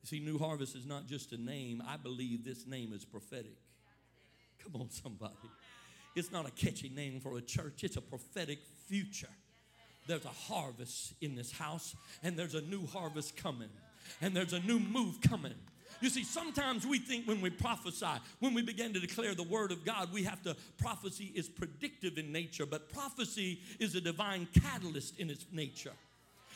[0.05, 1.83] See, New Harvest is not just a name.
[1.87, 3.57] I believe this name is prophetic.
[4.63, 5.35] Come on, somebody.
[6.15, 9.29] It's not a catchy name for a church, it's a prophetic future.
[10.07, 13.69] There's a harvest in this house, and there's a new harvest coming,
[14.23, 15.55] and there's a new move coming.
[16.01, 18.07] You see, sometimes we think when we prophesy,
[18.41, 22.19] when we begin to declare the word of God, we have to, prophecy is predictive
[22.19, 25.93] in nature, but prophecy is a divine catalyst in its nature.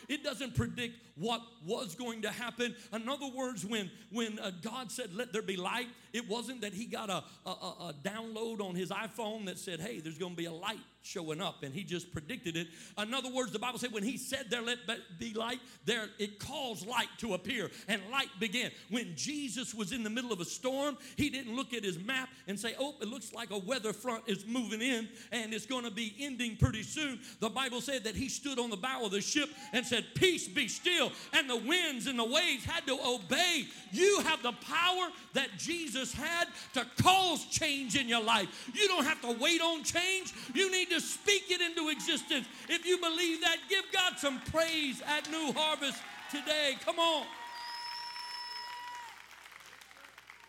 [0.09, 2.75] It doesn't predict what was going to happen.
[2.93, 6.73] In other words, when, when uh, God said, Let there be light, it wasn't that
[6.73, 10.37] he got a, a, a download on his iPhone that said, Hey, there's going to
[10.37, 12.69] be a light showing up, and he just predicted it.
[12.99, 14.79] In other words, the Bible said when he said there let
[15.19, 18.71] be light, there it caused light to appear, and light began.
[18.91, 22.29] When Jesus was in the middle of a storm, he didn't look at his map
[22.47, 25.85] and say, "Oh, it looks like a weather front is moving in, and it's going
[25.85, 29.11] to be ending pretty soon." The Bible said that he stood on the bow of
[29.11, 32.99] the ship and said, "Peace, be still," and the winds and the waves had to
[33.05, 33.67] obey.
[33.93, 38.71] You have the power that Jesus had to cause change in your life.
[38.75, 40.33] You don't have to wait on change.
[40.55, 42.47] You need to speak it into existence.
[42.69, 45.99] If you believe that, give God some praise at New Harvest
[46.31, 46.77] today.
[46.85, 47.27] Come on.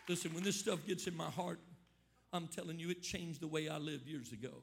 [0.08, 1.58] Listen, when this stuff gets in my heart,
[2.32, 4.62] I'm telling you, it changed the way I lived years ago.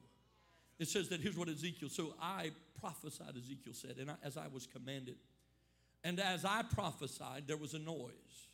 [0.77, 4.47] It says that here's what Ezekiel, so I prophesied, Ezekiel said, and I, as I
[4.47, 5.15] was commanded.
[6.03, 8.47] And as I prophesied, there was a noise,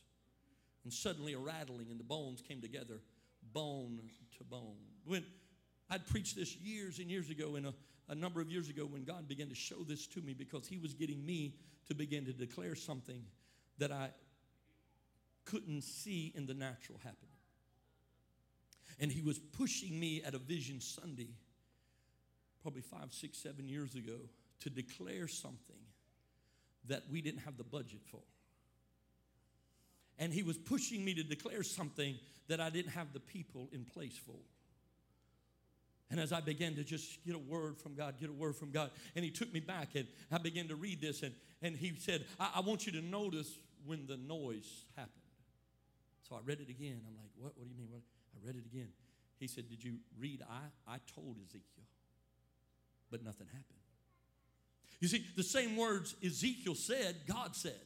[0.84, 3.00] and suddenly a rattling, and the bones came together,
[3.54, 4.00] bone
[4.38, 4.76] to bone.
[5.06, 5.24] When
[5.90, 7.74] I'd preached this years and years ago, and a,
[8.10, 10.78] a number of years ago, when God began to show this to me because He
[10.78, 11.56] was getting me
[11.88, 13.24] to begin to declare something
[13.78, 14.10] that I
[15.46, 17.32] couldn't see in the natural happening.
[19.00, 21.30] And He was pushing me at a Vision Sunday,
[22.62, 24.18] probably five, six, seven years ago,
[24.62, 25.78] to declare something
[26.88, 28.22] that we didn't have the budget for.
[30.20, 32.18] And He was pushing me to declare something
[32.48, 34.40] that I didn't have the people in place for.
[36.10, 38.72] And as I began to just get a word from God, get a word from
[38.72, 41.94] God, and he took me back and I began to read this, and, and he
[41.98, 45.14] said, I, I want you to notice when the noise happened.
[46.28, 47.02] So I read it again.
[47.08, 47.90] I'm like, what, what do you mean?
[47.92, 48.02] What?
[48.36, 48.90] I read it again.
[49.40, 50.42] He said, Did you read?
[50.50, 51.86] I, I told Ezekiel,
[53.12, 53.64] but nothing happened.
[55.00, 57.80] You see, the same words Ezekiel said, God said.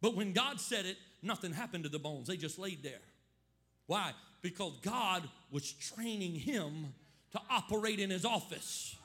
[0.00, 2.28] But when God said it, nothing happened to the bones.
[2.28, 3.02] They just laid there.
[3.86, 4.12] Why?
[4.40, 6.92] Because God was training him
[7.32, 8.96] to operate in his office.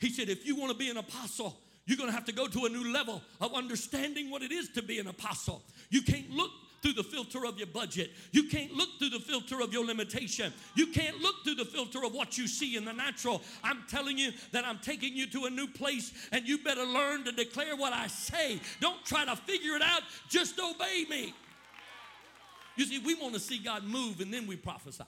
[0.00, 2.46] He said, if you want to be an apostle, you're going to have to go
[2.46, 5.62] to a new level of understanding what it is to be an apostle.
[5.90, 6.50] You can't look
[6.82, 8.10] through the filter of your budget.
[8.32, 10.52] You can't look through the filter of your limitation.
[10.74, 13.40] You can't look through the filter of what you see in the natural.
[13.62, 17.24] I'm telling you that I'm taking you to a new place and you better learn
[17.24, 18.60] to declare what I say.
[18.80, 21.32] Don't try to figure it out, just obey me.
[22.76, 25.04] You see, we want to see God move and then we prophesy.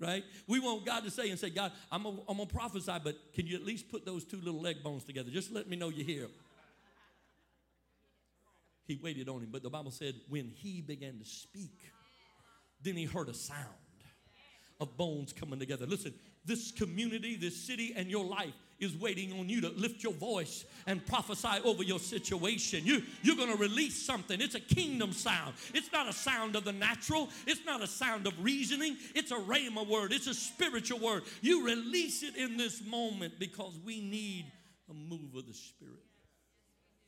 [0.00, 0.22] Right?
[0.46, 3.56] We want God to say and say, God, I'm going to prophesy, but can you
[3.56, 5.30] at least put those two little leg bones together?
[5.30, 6.28] Just let me know you're here.
[8.86, 9.48] He waited on him.
[9.50, 11.78] But the Bible said, when he began to speak,
[12.82, 13.58] then he heard a sound
[14.80, 15.84] of bones coming together.
[15.84, 20.12] Listen, this community, this city, and your life is waiting on you to lift your
[20.12, 22.84] voice and prophesy over your situation.
[22.84, 24.40] You, you're going to release something.
[24.40, 25.54] It's a kingdom sound.
[25.74, 28.96] It's not a sound of the natural, it's not a sound of reasoning.
[29.14, 31.24] It's a rhema word, it's a spiritual word.
[31.40, 34.46] You release it in this moment because we need
[34.88, 35.94] a move of the Spirit.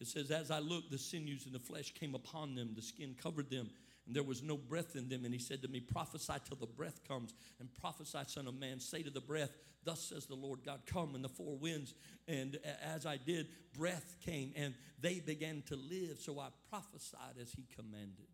[0.01, 3.15] It says, As I looked, the sinews and the flesh came upon them, the skin
[3.21, 3.71] covered them
[4.07, 5.25] and there was no breath in them.
[5.25, 8.81] And he said to me, Prophesy till the breath comes, and prophesy, Son of Man,
[8.81, 9.51] say to the breath,
[9.85, 11.95] Thus says the Lord God, come, and the four winds.
[12.29, 16.19] And as I did, breath came, and they began to live.
[16.21, 18.29] So I prophesied as he commanded.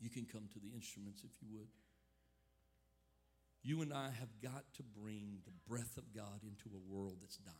[0.00, 1.68] You can come to the instruments if you would.
[3.62, 7.36] You and I have got to bring the breath of God into a world that's
[7.38, 7.56] dying.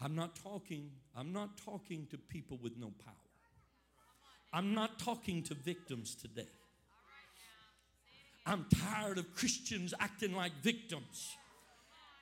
[0.00, 3.14] I'm not talking, I'm not talking to people with no power.
[4.52, 6.48] I'm not talking to victims today.
[8.48, 11.36] I'm tired of Christians acting like victims.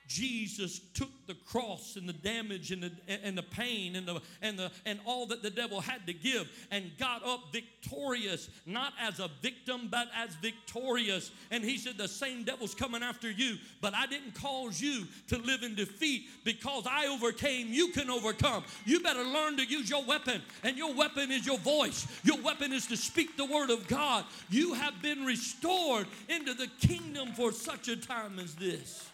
[0.07, 4.57] Jesus took the cross and the damage and the, and the pain and, the, and,
[4.57, 9.19] the, and all that the devil had to give and got up victorious, not as
[9.19, 11.31] a victim, but as victorious.
[11.51, 15.37] And he said, The same devil's coming after you, but I didn't cause you to
[15.39, 17.67] live in defeat because I overcame.
[17.69, 18.63] You can overcome.
[18.85, 22.07] You better learn to use your weapon, and your weapon is your voice.
[22.23, 24.23] Your weapon is to speak the word of God.
[24.49, 29.09] You have been restored into the kingdom for such a time as this.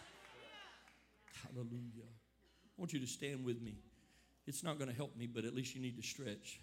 [1.54, 2.08] Hallelujah.
[2.08, 3.78] I want you to stand with me.
[4.48, 6.60] It's not going to help me, but at least you need to stretch.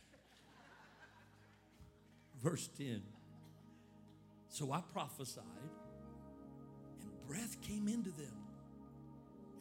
[2.43, 3.03] Verse 10.
[4.49, 5.45] So I prophesied,
[7.03, 8.35] and breath came into them,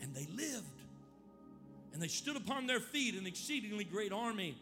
[0.02, 0.66] and they lived.
[1.94, 4.58] And they stood upon their feet, an exceedingly great army.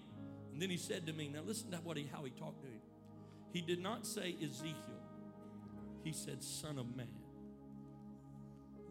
[0.52, 2.68] And then he said to me, Now listen to what he, how he talked to
[2.68, 2.82] him.
[3.52, 4.76] He did not say Ezekiel,
[6.04, 7.08] he said, Son of man.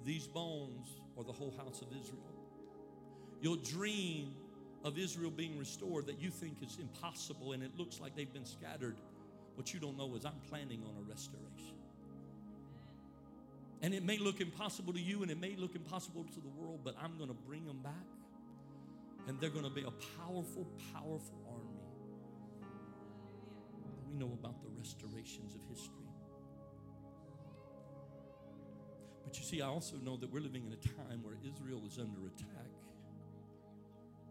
[0.04, 2.22] These bones or the whole house of Israel.
[3.40, 4.34] You'll dream
[4.84, 8.46] of Israel being restored that you think is impossible and it looks like they've been
[8.46, 8.96] scattered.
[9.56, 11.76] What you don't know is I'm planning on a restoration.
[13.82, 16.80] And it may look impossible to you and it may look impossible to the world,
[16.84, 17.92] but I'm going to bring them back.
[19.28, 21.80] And they're going to be a powerful, powerful army.
[24.08, 26.05] We know about the restorations of history.
[29.26, 31.98] But you see, I also know that we're living in a time where Israel is
[31.98, 32.70] under attack.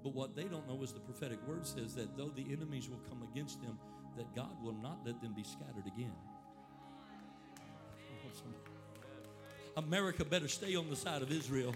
[0.02, 3.02] But what they don't know is the prophetic word says that though the enemies will
[3.10, 3.78] come against them,
[4.16, 6.14] that God will not let them be scattered again.
[9.76, 11.76] America better stay on the side of Israel.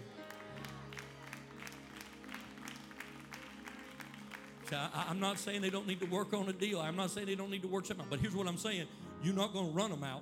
[4.72, 6.80] I, am not saying they don't need to work on a deal.
[6.80, 8.09] I'm not saying they don't need to work something out.
[8.09, 8.88] But here's what I'm saying
[9.24, 10.22] you're not going to run them out.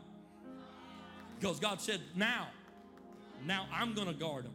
[1.39, 2.47] Because God said, now,
[3.45, 4.53] now I'm going to guard them.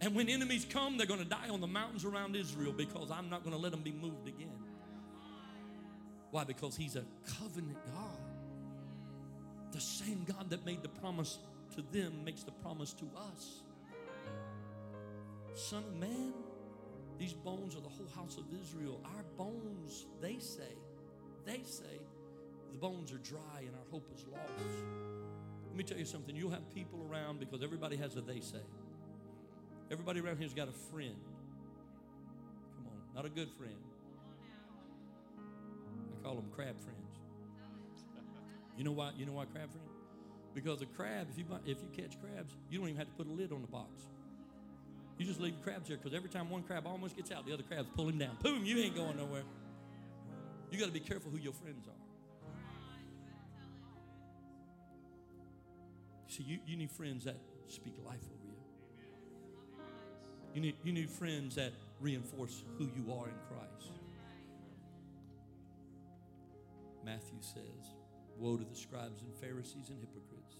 [0.00, 3.30] And when enemies come, they're going to die on the mountains around Israel because I'm
[3.30, 4.48] not going to let them be moved again.
[6.32, 6.44] Why?
[6.44, 7.04] Because He's a
[7.38, 8.18] covenant God.
[9.70, 11.38] The same God that made the promise
[11.76, 13.62] to them makes the promise to us.
[15.54, 16.32] Son of man,
[17.18, 19.00] these bones are the whole house of Israel.
[19.04, 20.74] Our bones, they say,
[21.44, 22.00] they say,
[22.72, 25.11] the bones are dry and our hope is lost.
[25.72, 26.36] Let me tell you something.
[26.36, 28.60] You'll have people around because everybody has a they say.
[29.90, 31.16] Everybody around here's got a friend.
[32.76, 33.72] Come on, not a good friend.
[36.12, 37.16] I call them crab friends.
[38.76, 39.12] You know why?
[39.16, 39.88] You know why crab friend?
[40.54, 43.14] Because a crab, if you buy, if you catch crabs, you don't even have to
[43.14, 43.88] put a lid on the box.
[45.16, 47.62] You just leave crabs there because every time one crab almost gets out, the other
[47.62, 48.36] crabs pull him down.
[48.42, 48.62] Boom!
[48.66, 49.44] You ain't going nowhere.
[50.70, 52.11] You got to be careful who your friends are.
[56.32, 57.36] See, you, you need friends that
[57.68, 59.84] speak life over you.
[60.54, 63.92] You need, you need friends that reinforce who you are in Christ.
[67.04, 67.92] Matthew says,
[68.38, 70.56] Woe to the scribes and Pharisees and hypocrites,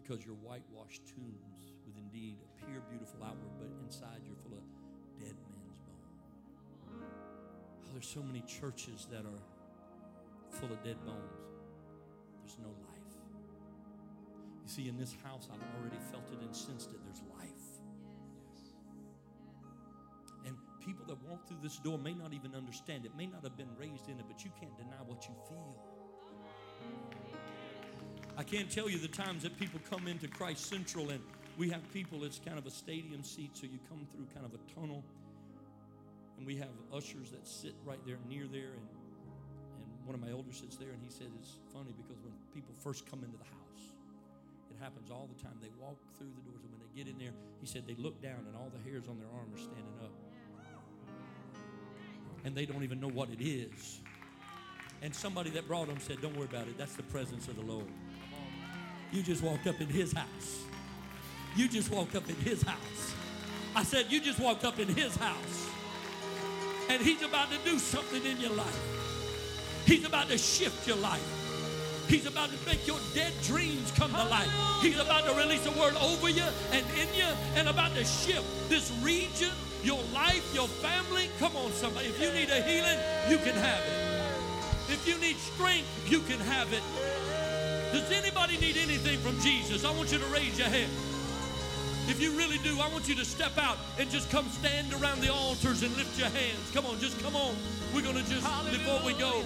[0.00, 4.62] because you're whitewashed tombs with indeed appear beautiful outward, but inside you're full of
[5.18, 7.02] dead men's bones.
[7.82, 9.42] Oh, there's so many churches that are
[10.60, 11.42] full of dead bones.
[12.44, 12.93] There's no life.
[14.74, 16.98] See, in this house, I've already felt it and sensed it.
[17.04, 17.64] There's life.
[20.44, 23.56] And people that walk through this door may not even understand it, may not have
[23.56, 25.76] been raised in it, but you can't deny what you feel.
[28.36, 31.20] I can't tell you the times that people come into Christ Central and
[31.56, 34.54] we have people, it's kind of a stadium seat, so you come through kind of
[34.54, 35.04] a tunnel.
[36.36, 38.88] And we have ushers that sit right there near there, and,
[39.78, 42.74] and one of my elders sits there, and he said it's funny because when people
[42.82, 43.63] first come into the house,
[44.84, 45.54] happens all the time.
[45.62, 48.20] They walk through the doors, and when they get in there, he said they look
[48.20, 50.12] down, and all the hairs on their arm are standing up.
[52.44, 54.00] And they don't even know what it is.
[55.00, 56.76] And somebody that brought them said, Don't worry about it.
[56.76, 57.88] That's the presence of the Lord.
[59.10, 60.64] You just walked up in his house.
[61.56, 63.14] You just walked up in his house.
[63.74, 65.68] I said, You just walked up in his house.
[66.90, 69.82] And he's about to do something in your life.
[69.86, 71.43] He's about to shift your life.
[72.14, 74.48] He's about to make your dead dreams come to life.
[74.80, 78.46] He's about to release a word over you and in you and about to shift
[78.68, 79.50] this region,
[79.82, 81.28] your life, your family.
[81.40, 82.06] Come on, somebody.
[82.06, 82.98] If you need a healing,
[83.28, 84.92] you can have it.
[84.92, 86.84] If you need strength, you can have it.
[87.92, 89.84] Does anybody need anything from Jesus?
[89.84, 90.92] I want you to raise your hand.
[92.06, 95.20] If you really do, I want you to step out and just come stand around
[95.20, 96.70] the altars and lift your hands.
[96.72, 97.56] Come on, just come on.
[97.92, 98.78] We're going to just, Hallelujah.
[98.78, 99.42] before we go,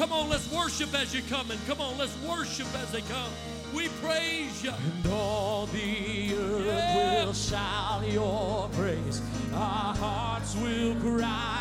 [0.00, 1.58] come on, let's worship as you're coming.
[1.66, 3.30] Come on, let's worship as they come.
[3.74, 4.70] We praise you.
[4.70, 7.24] And all the earth yeah.
[7.26, 9.20] will shout your praise.
[9.52, 11.59] Our hearts will cry,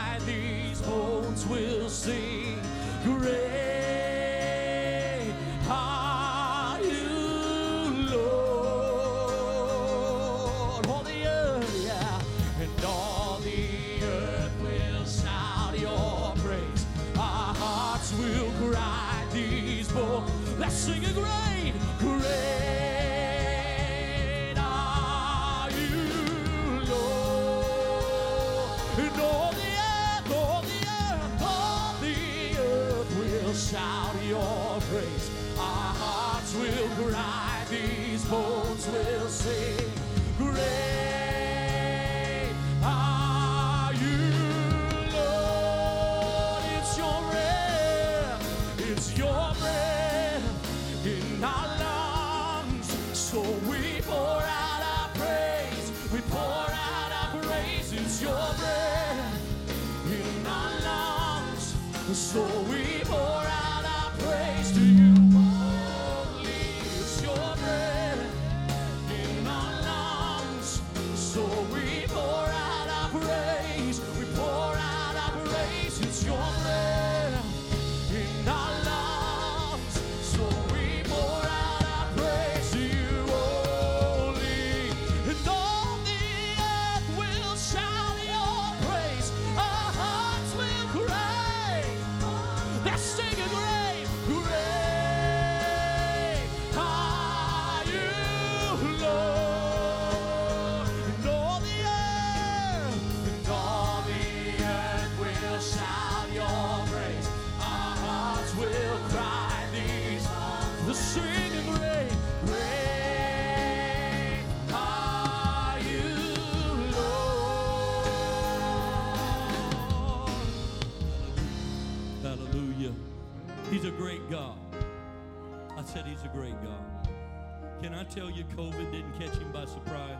[128.03, 130.17] tell you COVID didn't catch him by surprise?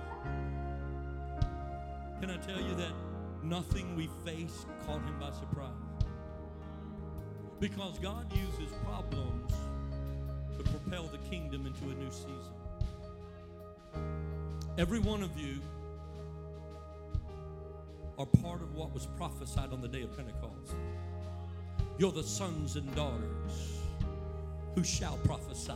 [2.20, 2.91] Can I tell you that
[3.43, 5.70] nothing we face caught him by surprise?
[7.60, 9.53] Because God uses problems
[10.57, 12.55] to propel the kingdom into a new season.
[14.78, 15.60] Every one of you
[18.18, 20.76] are part of what was prophesied on the day of Pentecost.
[21.99, 23.78] You're the sons and daughters
[24.80, 25.73] who shall prophesy.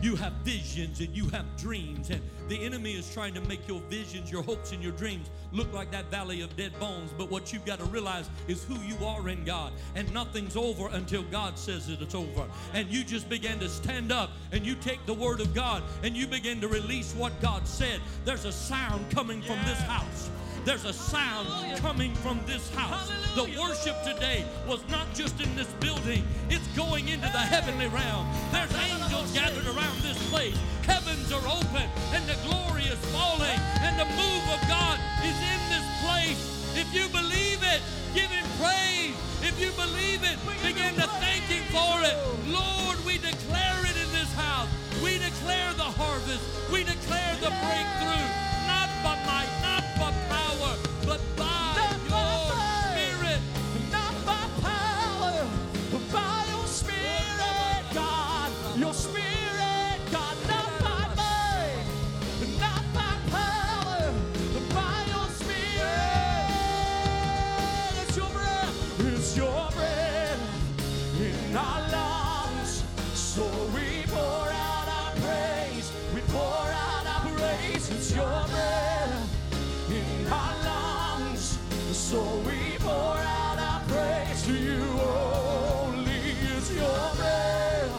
[0.00, 3.80] You have visions and you have dreams, and the enemy is trying to make your
[3.90, 7.12] visions, your hopes, and your dreams look like that valley of dead bones.
[7.18, 10.88] But what you've got to realize is who you are in God, and nothing's over
[10.92, 12.46] until God says that it's over.
[12.72, 16.16] And you just begin to stand up and you take the word of God and
[16.16, 18.00] you begin to release what God said.
[18.24, 20.30] There's a sound coming from this house.
[20.68, 21.48] There's a sound
[21.78, 23.10] coming from this house.
[23.34, 28.28] The worship today was not just in this building, it's going into the heavenly realm.
[28.52, 30.60] There's angels gathered around this place.
[30.84, 35.60] Heavens are open and the glory is falling and the move of God is in
[35.72, 36.36] this place.
[36.76, 37.80] If you believe it,
[38.12, 39.16] give him praise.
[39.40, 42.12] If you believe it, begin to thank him for it.
[42.44, 44.68] Lord, we declare it in this house.
[45.00, 46.44] We declare the harvest.
[46.70, 48.47] We declare the breakthrough.
[77.68, 79.28] praises your name
[79.90, 81.58] in our lungs.
[81.92, 84.82] So we pour out our praise to you.
[85.84, 87.92] Only is your name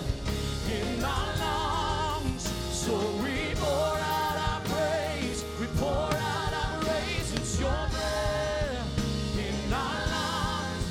[0.72, 2.43] in our lungs.
[2.72, 5.43] So we pour out our praise.
[5.59, 7.34] We pour out our praise.
[7.36, 8.88] It's your name
[9.38, 10.86] in our lungs.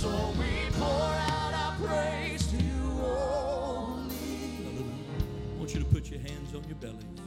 [0.00, 0.08] So
[0.38, 2.84] we pour out our praise to you.
[3.04, 4.06] Only.
[5.54, 7.23] I want you to put your hands on your belly.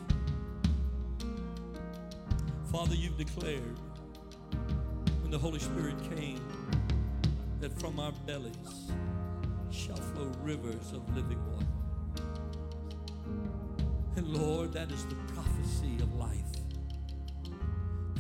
[2.78, 3.80] Father, you've declared
[5.22, 6.40] when the Holy Spirit came
[7.60, 8.92] that from our bellies
[9.72, 11.66] shall flow rivers of living water.
[14.16, 16.38] And Lord, that is the prophecy of life.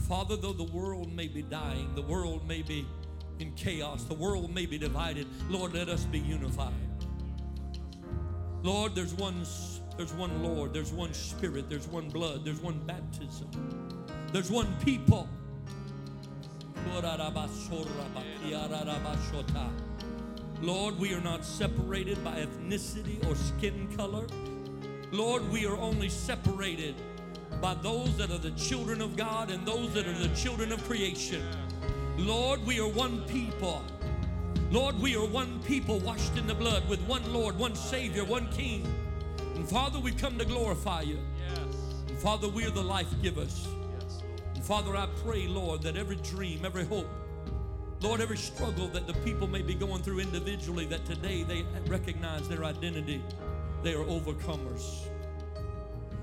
[0.08, 2.84] Father, though the world may be dying, the world may be
[3.38, 6.74] in chaos, the world may be divided, Lord, let us be unified.
[8.64, 9.46] Lord, there's one
[9.98, 14.07] there's one Lord, there's one spirit, there's one blood, there's one baptism.
[14.38, 15.28] There's one people.
[20.62, 24.28] Lord, we are not separated by ethnicity or skin color.
[25.12, 26.94] Lord, we are only separated
[27.60, 30.84] by those that are the children of God and those that are the children of
[30.84, 31.42] creation.
[32.16, 33.84] Lord, we are one people.
[34.70, 38.48] Lord, we are one people washed in the blood with one Lord, one Savior, one
[38.50, 38.86] King.
[39.56, 41.18] And Father, we come to glorify you.
[41.40, 41.76] Yes.
[42.08, 43.68] And Father, we are the life givers.
[44.68, 44.78] Yes.
[44.78, 47.08] Father, I pray, Lord, that every dream, every hope,
[48.02, 52.48] Lord, every struggle that the people may be going through individually, that today they recognize
[52.48, 53.24] their identity.
[53.82, 55.08] They are overcomers.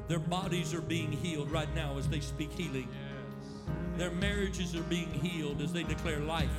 [0.09, 2.89] Their bodies are being healed right now as they speak healing.
[3.97, 6.51] Their marriages are being healed as they declare life.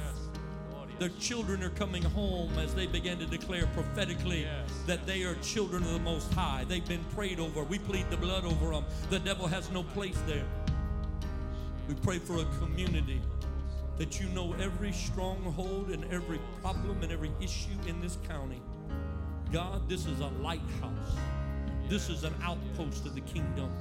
[0.97, 4.69] Their children are coming home as they begin to declare prophetically Yes.
[4.87, 6.63] that they are children of the Most High.
[6.67, 7.63] They've been prayed over.
[7.63, 8.85] We plead the blood over them.
[9.09, 10.45] The devil has no place there.
[11.87, 13.21] We pray for a community
[13.97, 18.61] that you know every stronghold and every problem and every issue in this county.
[19.51, 21.15] God, this is a lighthouse.
[21.87, 23.71] This is an outpost of the kingdom.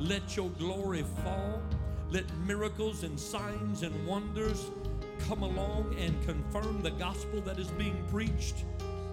[0.00, 1.62] Let your glory fall.
[2.10, 4.70] Let miracles and signs and wonders
[5.28, 8.64] come along and confirm the gospel that is being preached.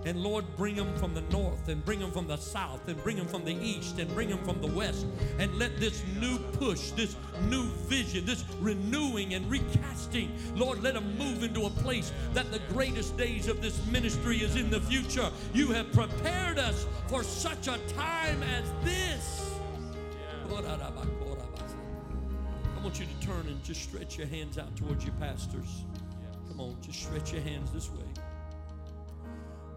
[0.05, 3.15] And Lord, bring them from the north and bring them from the south and bring
[3.15, 5.05] them from the east and bring them from the west.
[5.39, 7.15] And let this new push, this
[7.47, 12.59] new vision, this renewing and recasting, Lord, let them move into a place that the
[12.73, 15.29] greatest days of this ministry is in the future.
[15.53, 19.49] You have prepared us for such a time as this.
[22.77, 25.85] I want you to turn and just stretch your hands out towards your pastors.
[26.49, 28.12] Come on, just stretch your hands this way.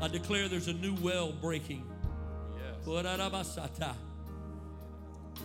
[0.00, 1.84] I declare there's a new well breaking.
[2.56, 2.86] Yes.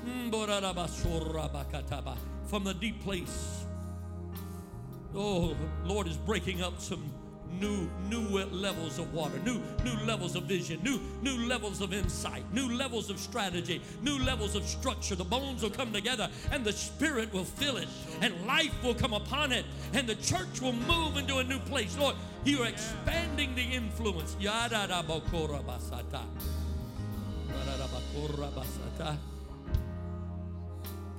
[0.06, 0.32] Mm.
[2.48, 3.66] From the deep place.
[5.16, 7.12] Oh, Lord is breaking up some
[7.60, 12.44] new new levels of water, new new levels of vision, new new levels of insight,
[12.54, 15.16] new levels of strategy, new levels of structure.
[15.16, 17.88] The bones will come together and the spirit will fill it
[18.22, 21.98] and life will come upon it and the church will move into a new place.
[21.98, 24.36] Lord, you are expanding the influence.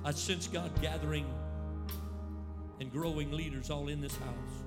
[0.05, 1.25] I sense God gathering
[2.79, 4.63] and growing leaders all in this house.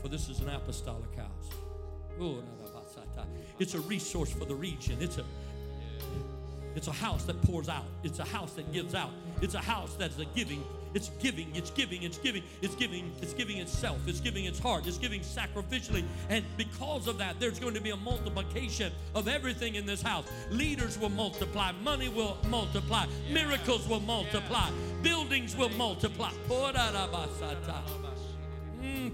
[0.00, 1.50] For this is an apostolic house.
[3.58, 4.98] It's a resource for the region.
[5.00, 5.24] It's a
[6.74, 7.84] it's a house that pours out.
[8.04, 9.10] It's a house that gives out.
[9.42, 10.62] It's a house that's a giving.
[10.92, 11.54] It's giving.
[11.54, 12.02] It's giving.
[12.02, 12.42] It's giving.
[12.62, 13.12] It's giving.
[13.22, 13.98] It's giving itself.
[14.06, 14.86] It's giving its heart.
[14.86, 16.04] It's giving sacrificially.
[16.28, 20.24] And because of that, there's going to be a multiplication of everything in this house.
[20.50, 21.72] Leaders will multiply.
[21.72, 23.06] Money will multiply.
[23.30, 24.70] Miracles will multiply.
[25.02, 26.30] Buildings will multiply.
[28.82, 29.10] Mm.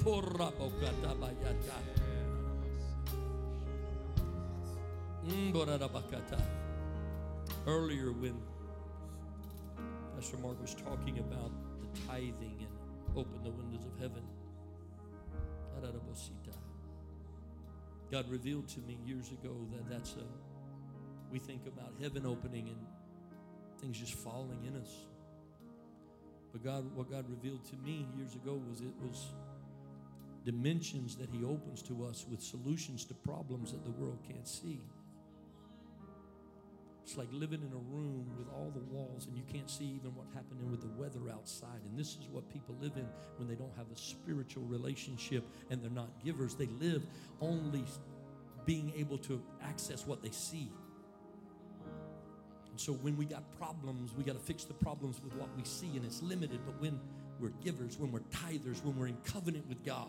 [5.26, 5.52] Mm.
[7.66, 8.40] Earlier, when
[10.16, 11.50] Pastor Mark was talking about
[12.06, 14.22] tithing and open the windows of heaven,
[18.10, 20.24] God revealed to me years ago that that's a,
[21.30, 22.78] we think about heaven opening and
[23.80, 25.06] things just falling in us.
[26.52, 29.32] But God, what God revealed to me years ago was it was
[30.44, 34.80] dimensions that He opens to us with solutions to problems that the world can't see.
[37.06, 40.12] It's like living in a room with all the walls and you can't see even
[40.16, 41.78] what's happening with the weather outside.
[41.84, 45.80] And this is what people live in when they don't have a spiritual relationship and
[45.80, 46.56] they're not givers.
[46.56, 47.06] They live
[47.40, 47.84] only
[48.64, 50.68] being able to access what they see.
[52.72, 55.62] And so when we got problems, we got to fix the problems with what we
[55.62, 56.58] see, and it's limited.
[56.66, 57.00] But when
[57.38, 60.08] we're givers, when we're tithers, when we're in covenant with God,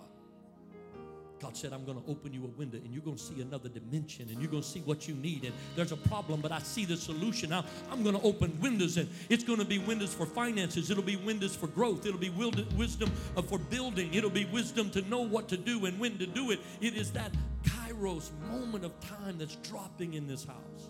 [1.39, 3.69] God said, I'm going to open you a window and you're going to see another
[3.69, 5.43] dimension and you're going to see what you need.
[5.43, 7.51] And there's a problem, but I see the solution.
[7.51, 10.89] Now I'm going to open windows and it's going to be windows for finances.
[10.89, 12.05] It'll be windows for growth.
[12.05, 13.11] It'll be wisdom
[13.47, 14.13] for building.
[14.13, 16.59] It'll be wisdom to know what to do and when to do it.
[16.81, 17.31] It is that
[17.63, 20.89] kairos moment of time that's dropping in this house.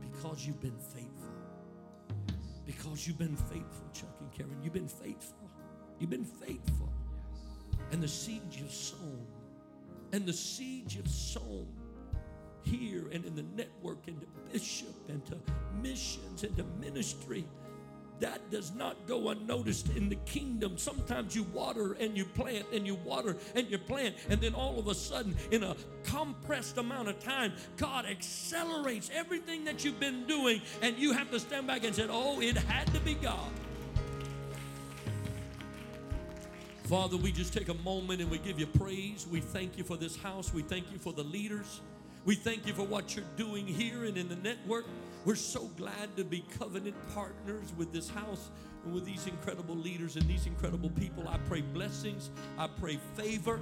[0.00, 1.10] Because you've been faithful.
[2.64, 4.56] Because you've been faithful, Chuck and Karen.
[4.62, 5.50] You've been faithful.
[5.98, 6.92] You've been faithful
[7.92, 9.26] and the seeds you've sown,
[10.12, 11.66] and the seeds you've sown
[12.62, 15.36] here and in the network and to bishop and to
[15.80, 17.44] missions and to ministry
[18.20, 20.78] that does not go unnoticed in the kingdom.
[20.78, 24.78] Sometimes you water and you plant and you water and you plant, and then all
[24.78, 30.26] of a sudden, in a compressed amount of time, God accelerates everything that you've been
[30.26, 33.50] doing, and you have to stand back and say, Oh, it had to be God.
[36.86, 39.26] Father, we just take a moment and we give you praise.
[39.28, 40.54] We thank you for this house.
[40.54, 41.80] We thank you for the leaders.
[42.24, 44.84] We thank you for what you're doing here and in the network.
[45.24, 48.50] We're so glad to be covenant partners with this house
[48.84, 51.26] and with these incredible leaders and these incredible people.
[51.26, 52.30] I pray blessings.
[52.56, 53.58] I pray favor.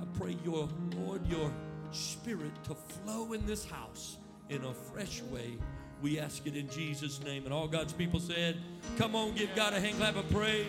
[0.00, 1.52] I pray your Lord, your
[1.90, 4.16] spirit to flow in this house
[4.48, 5.58] in a fresh way.
[6.00, 7.44] We ask it in Jesus' name.
[7.44, 8.56] And all God's people said,
[8.96, 10.68] Come on, give God a hand clap of praise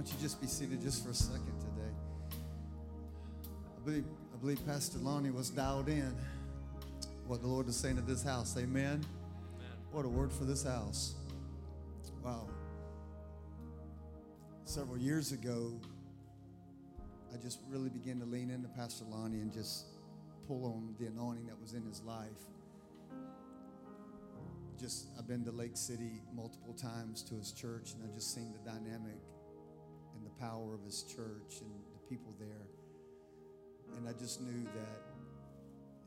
[0.00, 1.92] don't you just be seated just for a second today?
[3.76, 6.16] I believe, I believe Pastor Lonnie was dialed in
[7.26, 8.56] what the Lord is saying to this house.
[8.56, 8.86] Amen.
[8.94, 9.04] Amen.
[9.92, 11.16] What a word for this house.
[12.24, 12.48] Wow.
[14.64, 15.78] Several years ago,
[17.34, 19.84] I just really began to lean into Pastor Lonnie and just
[20.48, 22.30] pull on the anointing that was in his life.
[24.80, 28.50] Just, I've been to Lake City multiple times to his church, and I just seen
[28.50, 29.18] the dynamic
[30.40, 32.66] power of his church and the people there.
[33.96, 35.02] And I just knew that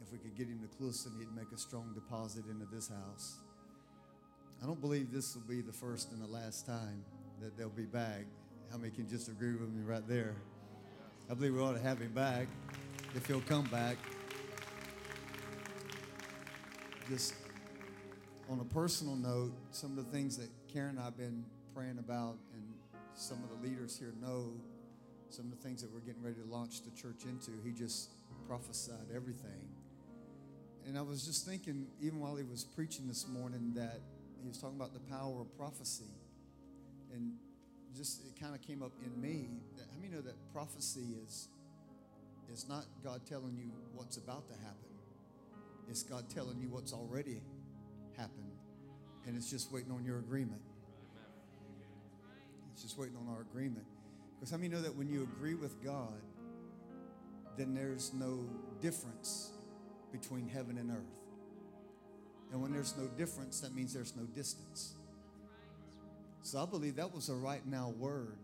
[0.02, 3.38] if we could get him to Clewiston, he'd make a strong deposit into this house.
[4.62, 7.04] I don't believe this will be the first and the last time
[7.42, 8.26] that they'll be back.
[8.72, 10.36] How many can just agree with me right there?
[11.30, 12.48] I believe we ought to have him back
[13.16, 13.98] if he'll come back.
[17.10, 17.36] Just
[18.50, 21.44] on a personal note, some of the things that Karen and I have been
[21.76, 22.38] praying about
[23.16, 24.54] some of the leaders here know
[25.30, 27.52] some of the things that we're getting ready to launch the church into.
[27.64, 28.12] He just
[28.48, 29.70] prophesied everything.
[30.86, 34.00] And I was just thinking, even while he was preaching this morning, that
[34.42, 36.12] he was talking about the power of prophecy.
[37.14, 37.34] And
[37.96, 41.48] just it kind of came up in me that how many know that prophecy is
[42.52, 44.94] is not God telling you what's about to happen.
[45.90, 47.42] It's God telling you what's already
[48.18, 48.52] happened.
[49.26, 50.62] And it's just waiting on your agreement.
[52.74, 53.86] It's just waiting on our agreement.
[54.36, 56.22] Because how many know that when you agree with God,
[57.56, 58.46] then there's no
[58.82, 59.52] difference
[60.12, 61.20] between heaven and earth.
[62.52, 64.94] And when there's no difference, that means there's no distance.
[66.42, 68.38] So I believe that was a right now word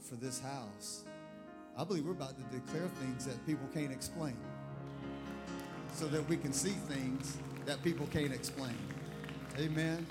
[0.00, 1.04] for this house.
[1.76, 4.36] I believe we're about to declare things that people can't explain
[5.92, 8.76] so that we can see things that people can't explain.
[9.58, 10.06] Amen.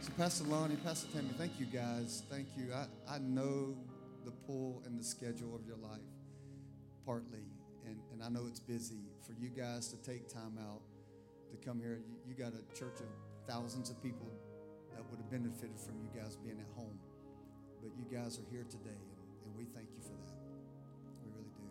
[0.00, 2.22] So, Pastor Lonnie, Pastor Tammy, thank you guys.
[2.30, 2.72] Thank you.
[2.72, 2.86] I,
[3.16, 3.76] I know
[4.24, 6.00] the pull and the schedule of your life,
[7.04, 7.44] partly,
[7.84, 9.04] and, and I know it's busy.
[9.26, 10.80] For you guys to take time out
[11.50, 13.12] to come here, you, you got a church of
[13.46, 14.32] thousands of people
[14.96, 16.98] that would have benefited from you guys being at home.
[17.82, 20.32] But you guys are here today, and, and we thank you for that.
[21.20, 21.68] We really do.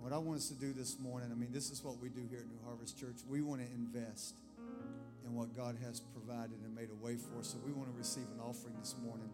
[0.00, 2.20] What I want us to do this morning, I mean, this is what we do
[2.28, 3.24] here at New Harvest Church.
[3.26, 4.43] We want to invest
[5.24, 7.42] in what God has provided and made a way for.
[7.42, 9.30] So we want to receive an offering this morning.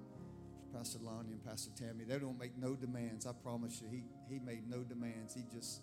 [0.73, 3.27] Pastor Lonnie and Pastor Tammy, they don't make no demands.
[3.27, 5.35] I promise you, he he made no demands.
[5.35, 5.81] He just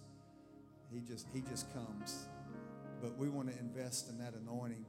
[0.94, 2.28] he just he just comes.
[3.02, 4.86] But we want to invest in that anointing.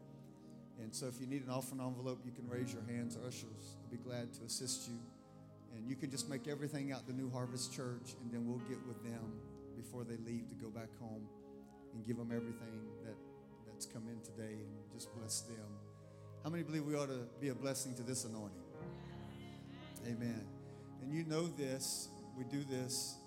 [0.80, 3.16] And so if you need an offering envelope, you can raise your hands.
[3.16, 4.94] Our ushers will be glad to assist you.
[5.76, 8.78] And you can just make everything out the New Harvest Church, and then we'll get
[8.86, 9.34] with them
[9.76, 11.22] before they leave to go back home
[11.92, 13.14] and give them everything that,
[13.78, 15.78] that's come in today and just bless them.
[16.42, 18.64] How many believe we ought to be a blessing to this anointing?
[20.04, 20.44] Amen.
[21.00, 23.18] And you know this, we do this.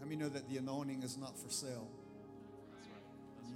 [0.00, 1.90] How many know that the anointing is not for sale?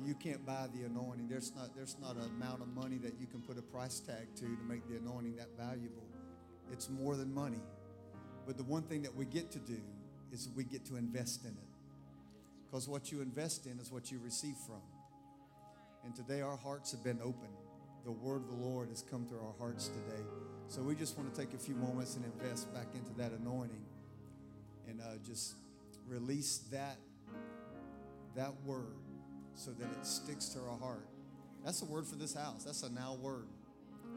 [0.05, 1.27] You can't buy the anointing.
[1.27, 4.35] There's not, there's not an amount of money that you can put a price tag
[4.37, 6.07] to to make the anointing that valuable.
[6.71, 7.63] It's more than money.
[8.47, 9.81] But the one thing that we get to do
[10.33, 11.69] is we get to invest in it.
[12.67, 14.83] Because what you invest in is what you receive from.
[16.05, 17.49] And today our hearts have been open.
[18.05, 20.23] The word of the Lord has come through our hearts today.
[20.69, 23.85] So we just want to take a few moments and invest back into that anointing
[24.89, 25.55] and uh, just
[26.07, 26.97] release that,
[28.37, 28.97] that word
[29.55, 31.07] so that it sticks to our heart.
[31.65, 32.65] That's a word for this house.
[32.65, 33.47] That's a now word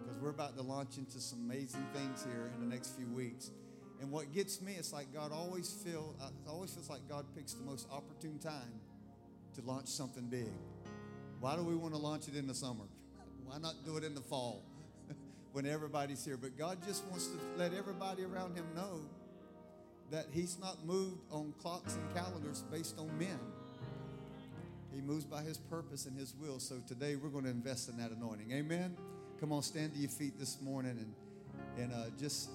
[0.03, 3.51] because we're about to launch into some amazing things here in the next few weeks.
[3.99, 7.53] And what gets me, it's like God always feel, uh, always feels like God picks
[7.53, 8.79] the most opportune time
[9.55, 10.49] to launch something big.
[11.41, 12.85] Why do we want to launch it in the summer?
[13.45, 14.63] Why not do it in the fall
[15.53, 16.37] when everybody's here?
[16.37, 19.01] But God just wants to let everybody around Him know
[20.11, 23.39] that He's not moved on clocks and calendars based on men.
[24.93, 26.59] He moves by His purpose and His will.
[26.59, 28.51] So today we're going to invest in that anointing.
[28.51, 28.95] Amen.
[29.39, 32.51] Come on, stand to your feet this morning and and uh, just.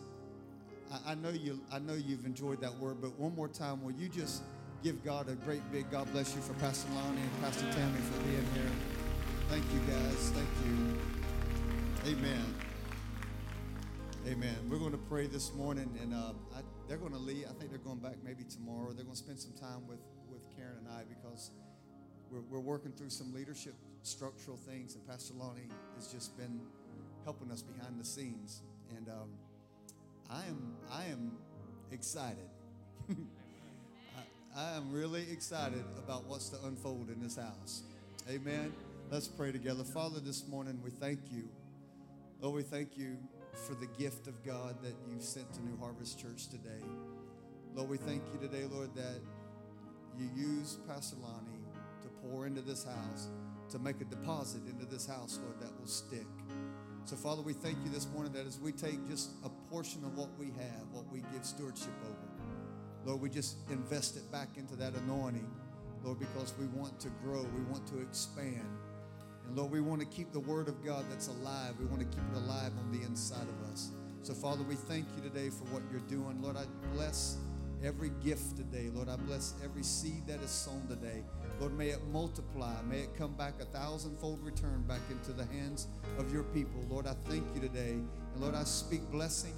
[0.92, 1.60] I, I know you.
[1.72, 4.44] I know you've enjoyed that word, but one more time, will you just
[4.86, 8.20] give God a great big God bless you for Pastor Lonnie and Pastor Tammy for
[8.22, 8.70] being here.
[9.48, 10.30] Thank you guys.
[10.30, 12.12] Thank you.
[12.12, 12.54] Amen.
[14.28, 14.54] Amen.
[14.70, 17.46] We're going to pray this morning, and uh, I, they're going to leave.
[17.50, 18.92] I think they're going back maybe tomorrow.
[18.92, 19.98] They're going to spend some time with
[20.30, 21.50] with Karen and I because
[22.30, 25.66] we're, we're working through some leadership structural things, and Pastor Lonnie
[25.96, 26.60] has just been
[27.24, 28.62] helping us behind the scenes,
[28.96, 29.30] and um,
[30.30, 31.32] I am I am
[31.90, 32.46] excited.
[34.56, 37.82] I, am really excited about what's to unfold in this house.
[38.30, 38.72] Amen.
[39.10, 39.84] Let's pray together.
[39.84, 41.46] Father, this morning we thank you.
[42.40, 43.18] Lord, we thank you
[43.66, 46.82] for the gift of God that you sent to New Harvest Church today.
[47.74, 49.20] Lord, we thank you today, Lord, that
[50.18, 51.60] you use Pastor Lonnie
[52.00, 53.28] to pour into this house,
[53.72, 56.26] to make a deposit into this house, Lord, that will stick.
[57.04, 60.16] So, Father, we thank you this morning that as we take just a portion of
[60.16, 62.15] what we have, what we give stewardship over,
[63.06, 65.48] Lord, we just invest it back into that anointing,
[66.02, 68.66] Lord, because we want to grow, we want to expand.
[69.46, 71.74] And Lord, we want to keep the word of God that's alive.
[71.78, 73.92] We want to keep it alive on the inside of us.
[74.22, 76.42] So, Father, we thank you today for what you're doing.
[76.42, 77.36] Lord, I bless
[77.84, 78.90] every gift today.
[78.92, 81.22] Lord, I bless every seed that is sown today.
[81.60, 82.74] Lord, may it multiply.
[82.90, 85.86] May it come back a thousandfold return back into the hands
[86.18, 86.84] of your people.
[86.90, 87.92] Lord, I thank you today.
[87.92, 89.54] And Lord, I speak blessing.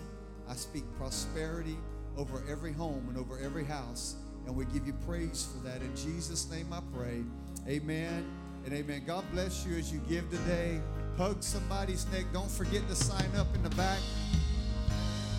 [0.46, 1.78] I speak prosperity
[2.18, 4.16] over every home and over every house.
[4.46, 5.80] And we give you praise for that.
[5.80, 7.22] In Jesus' name I pray.
[7.66, 8.26] Amen
[8.64, 9.04] and amen.
[9.06, 10.80] God bless you as you give today.
[11.16, 12.24] Hug somebody's neck.
[12.32, 14.00] Don't forget to sign up in the back.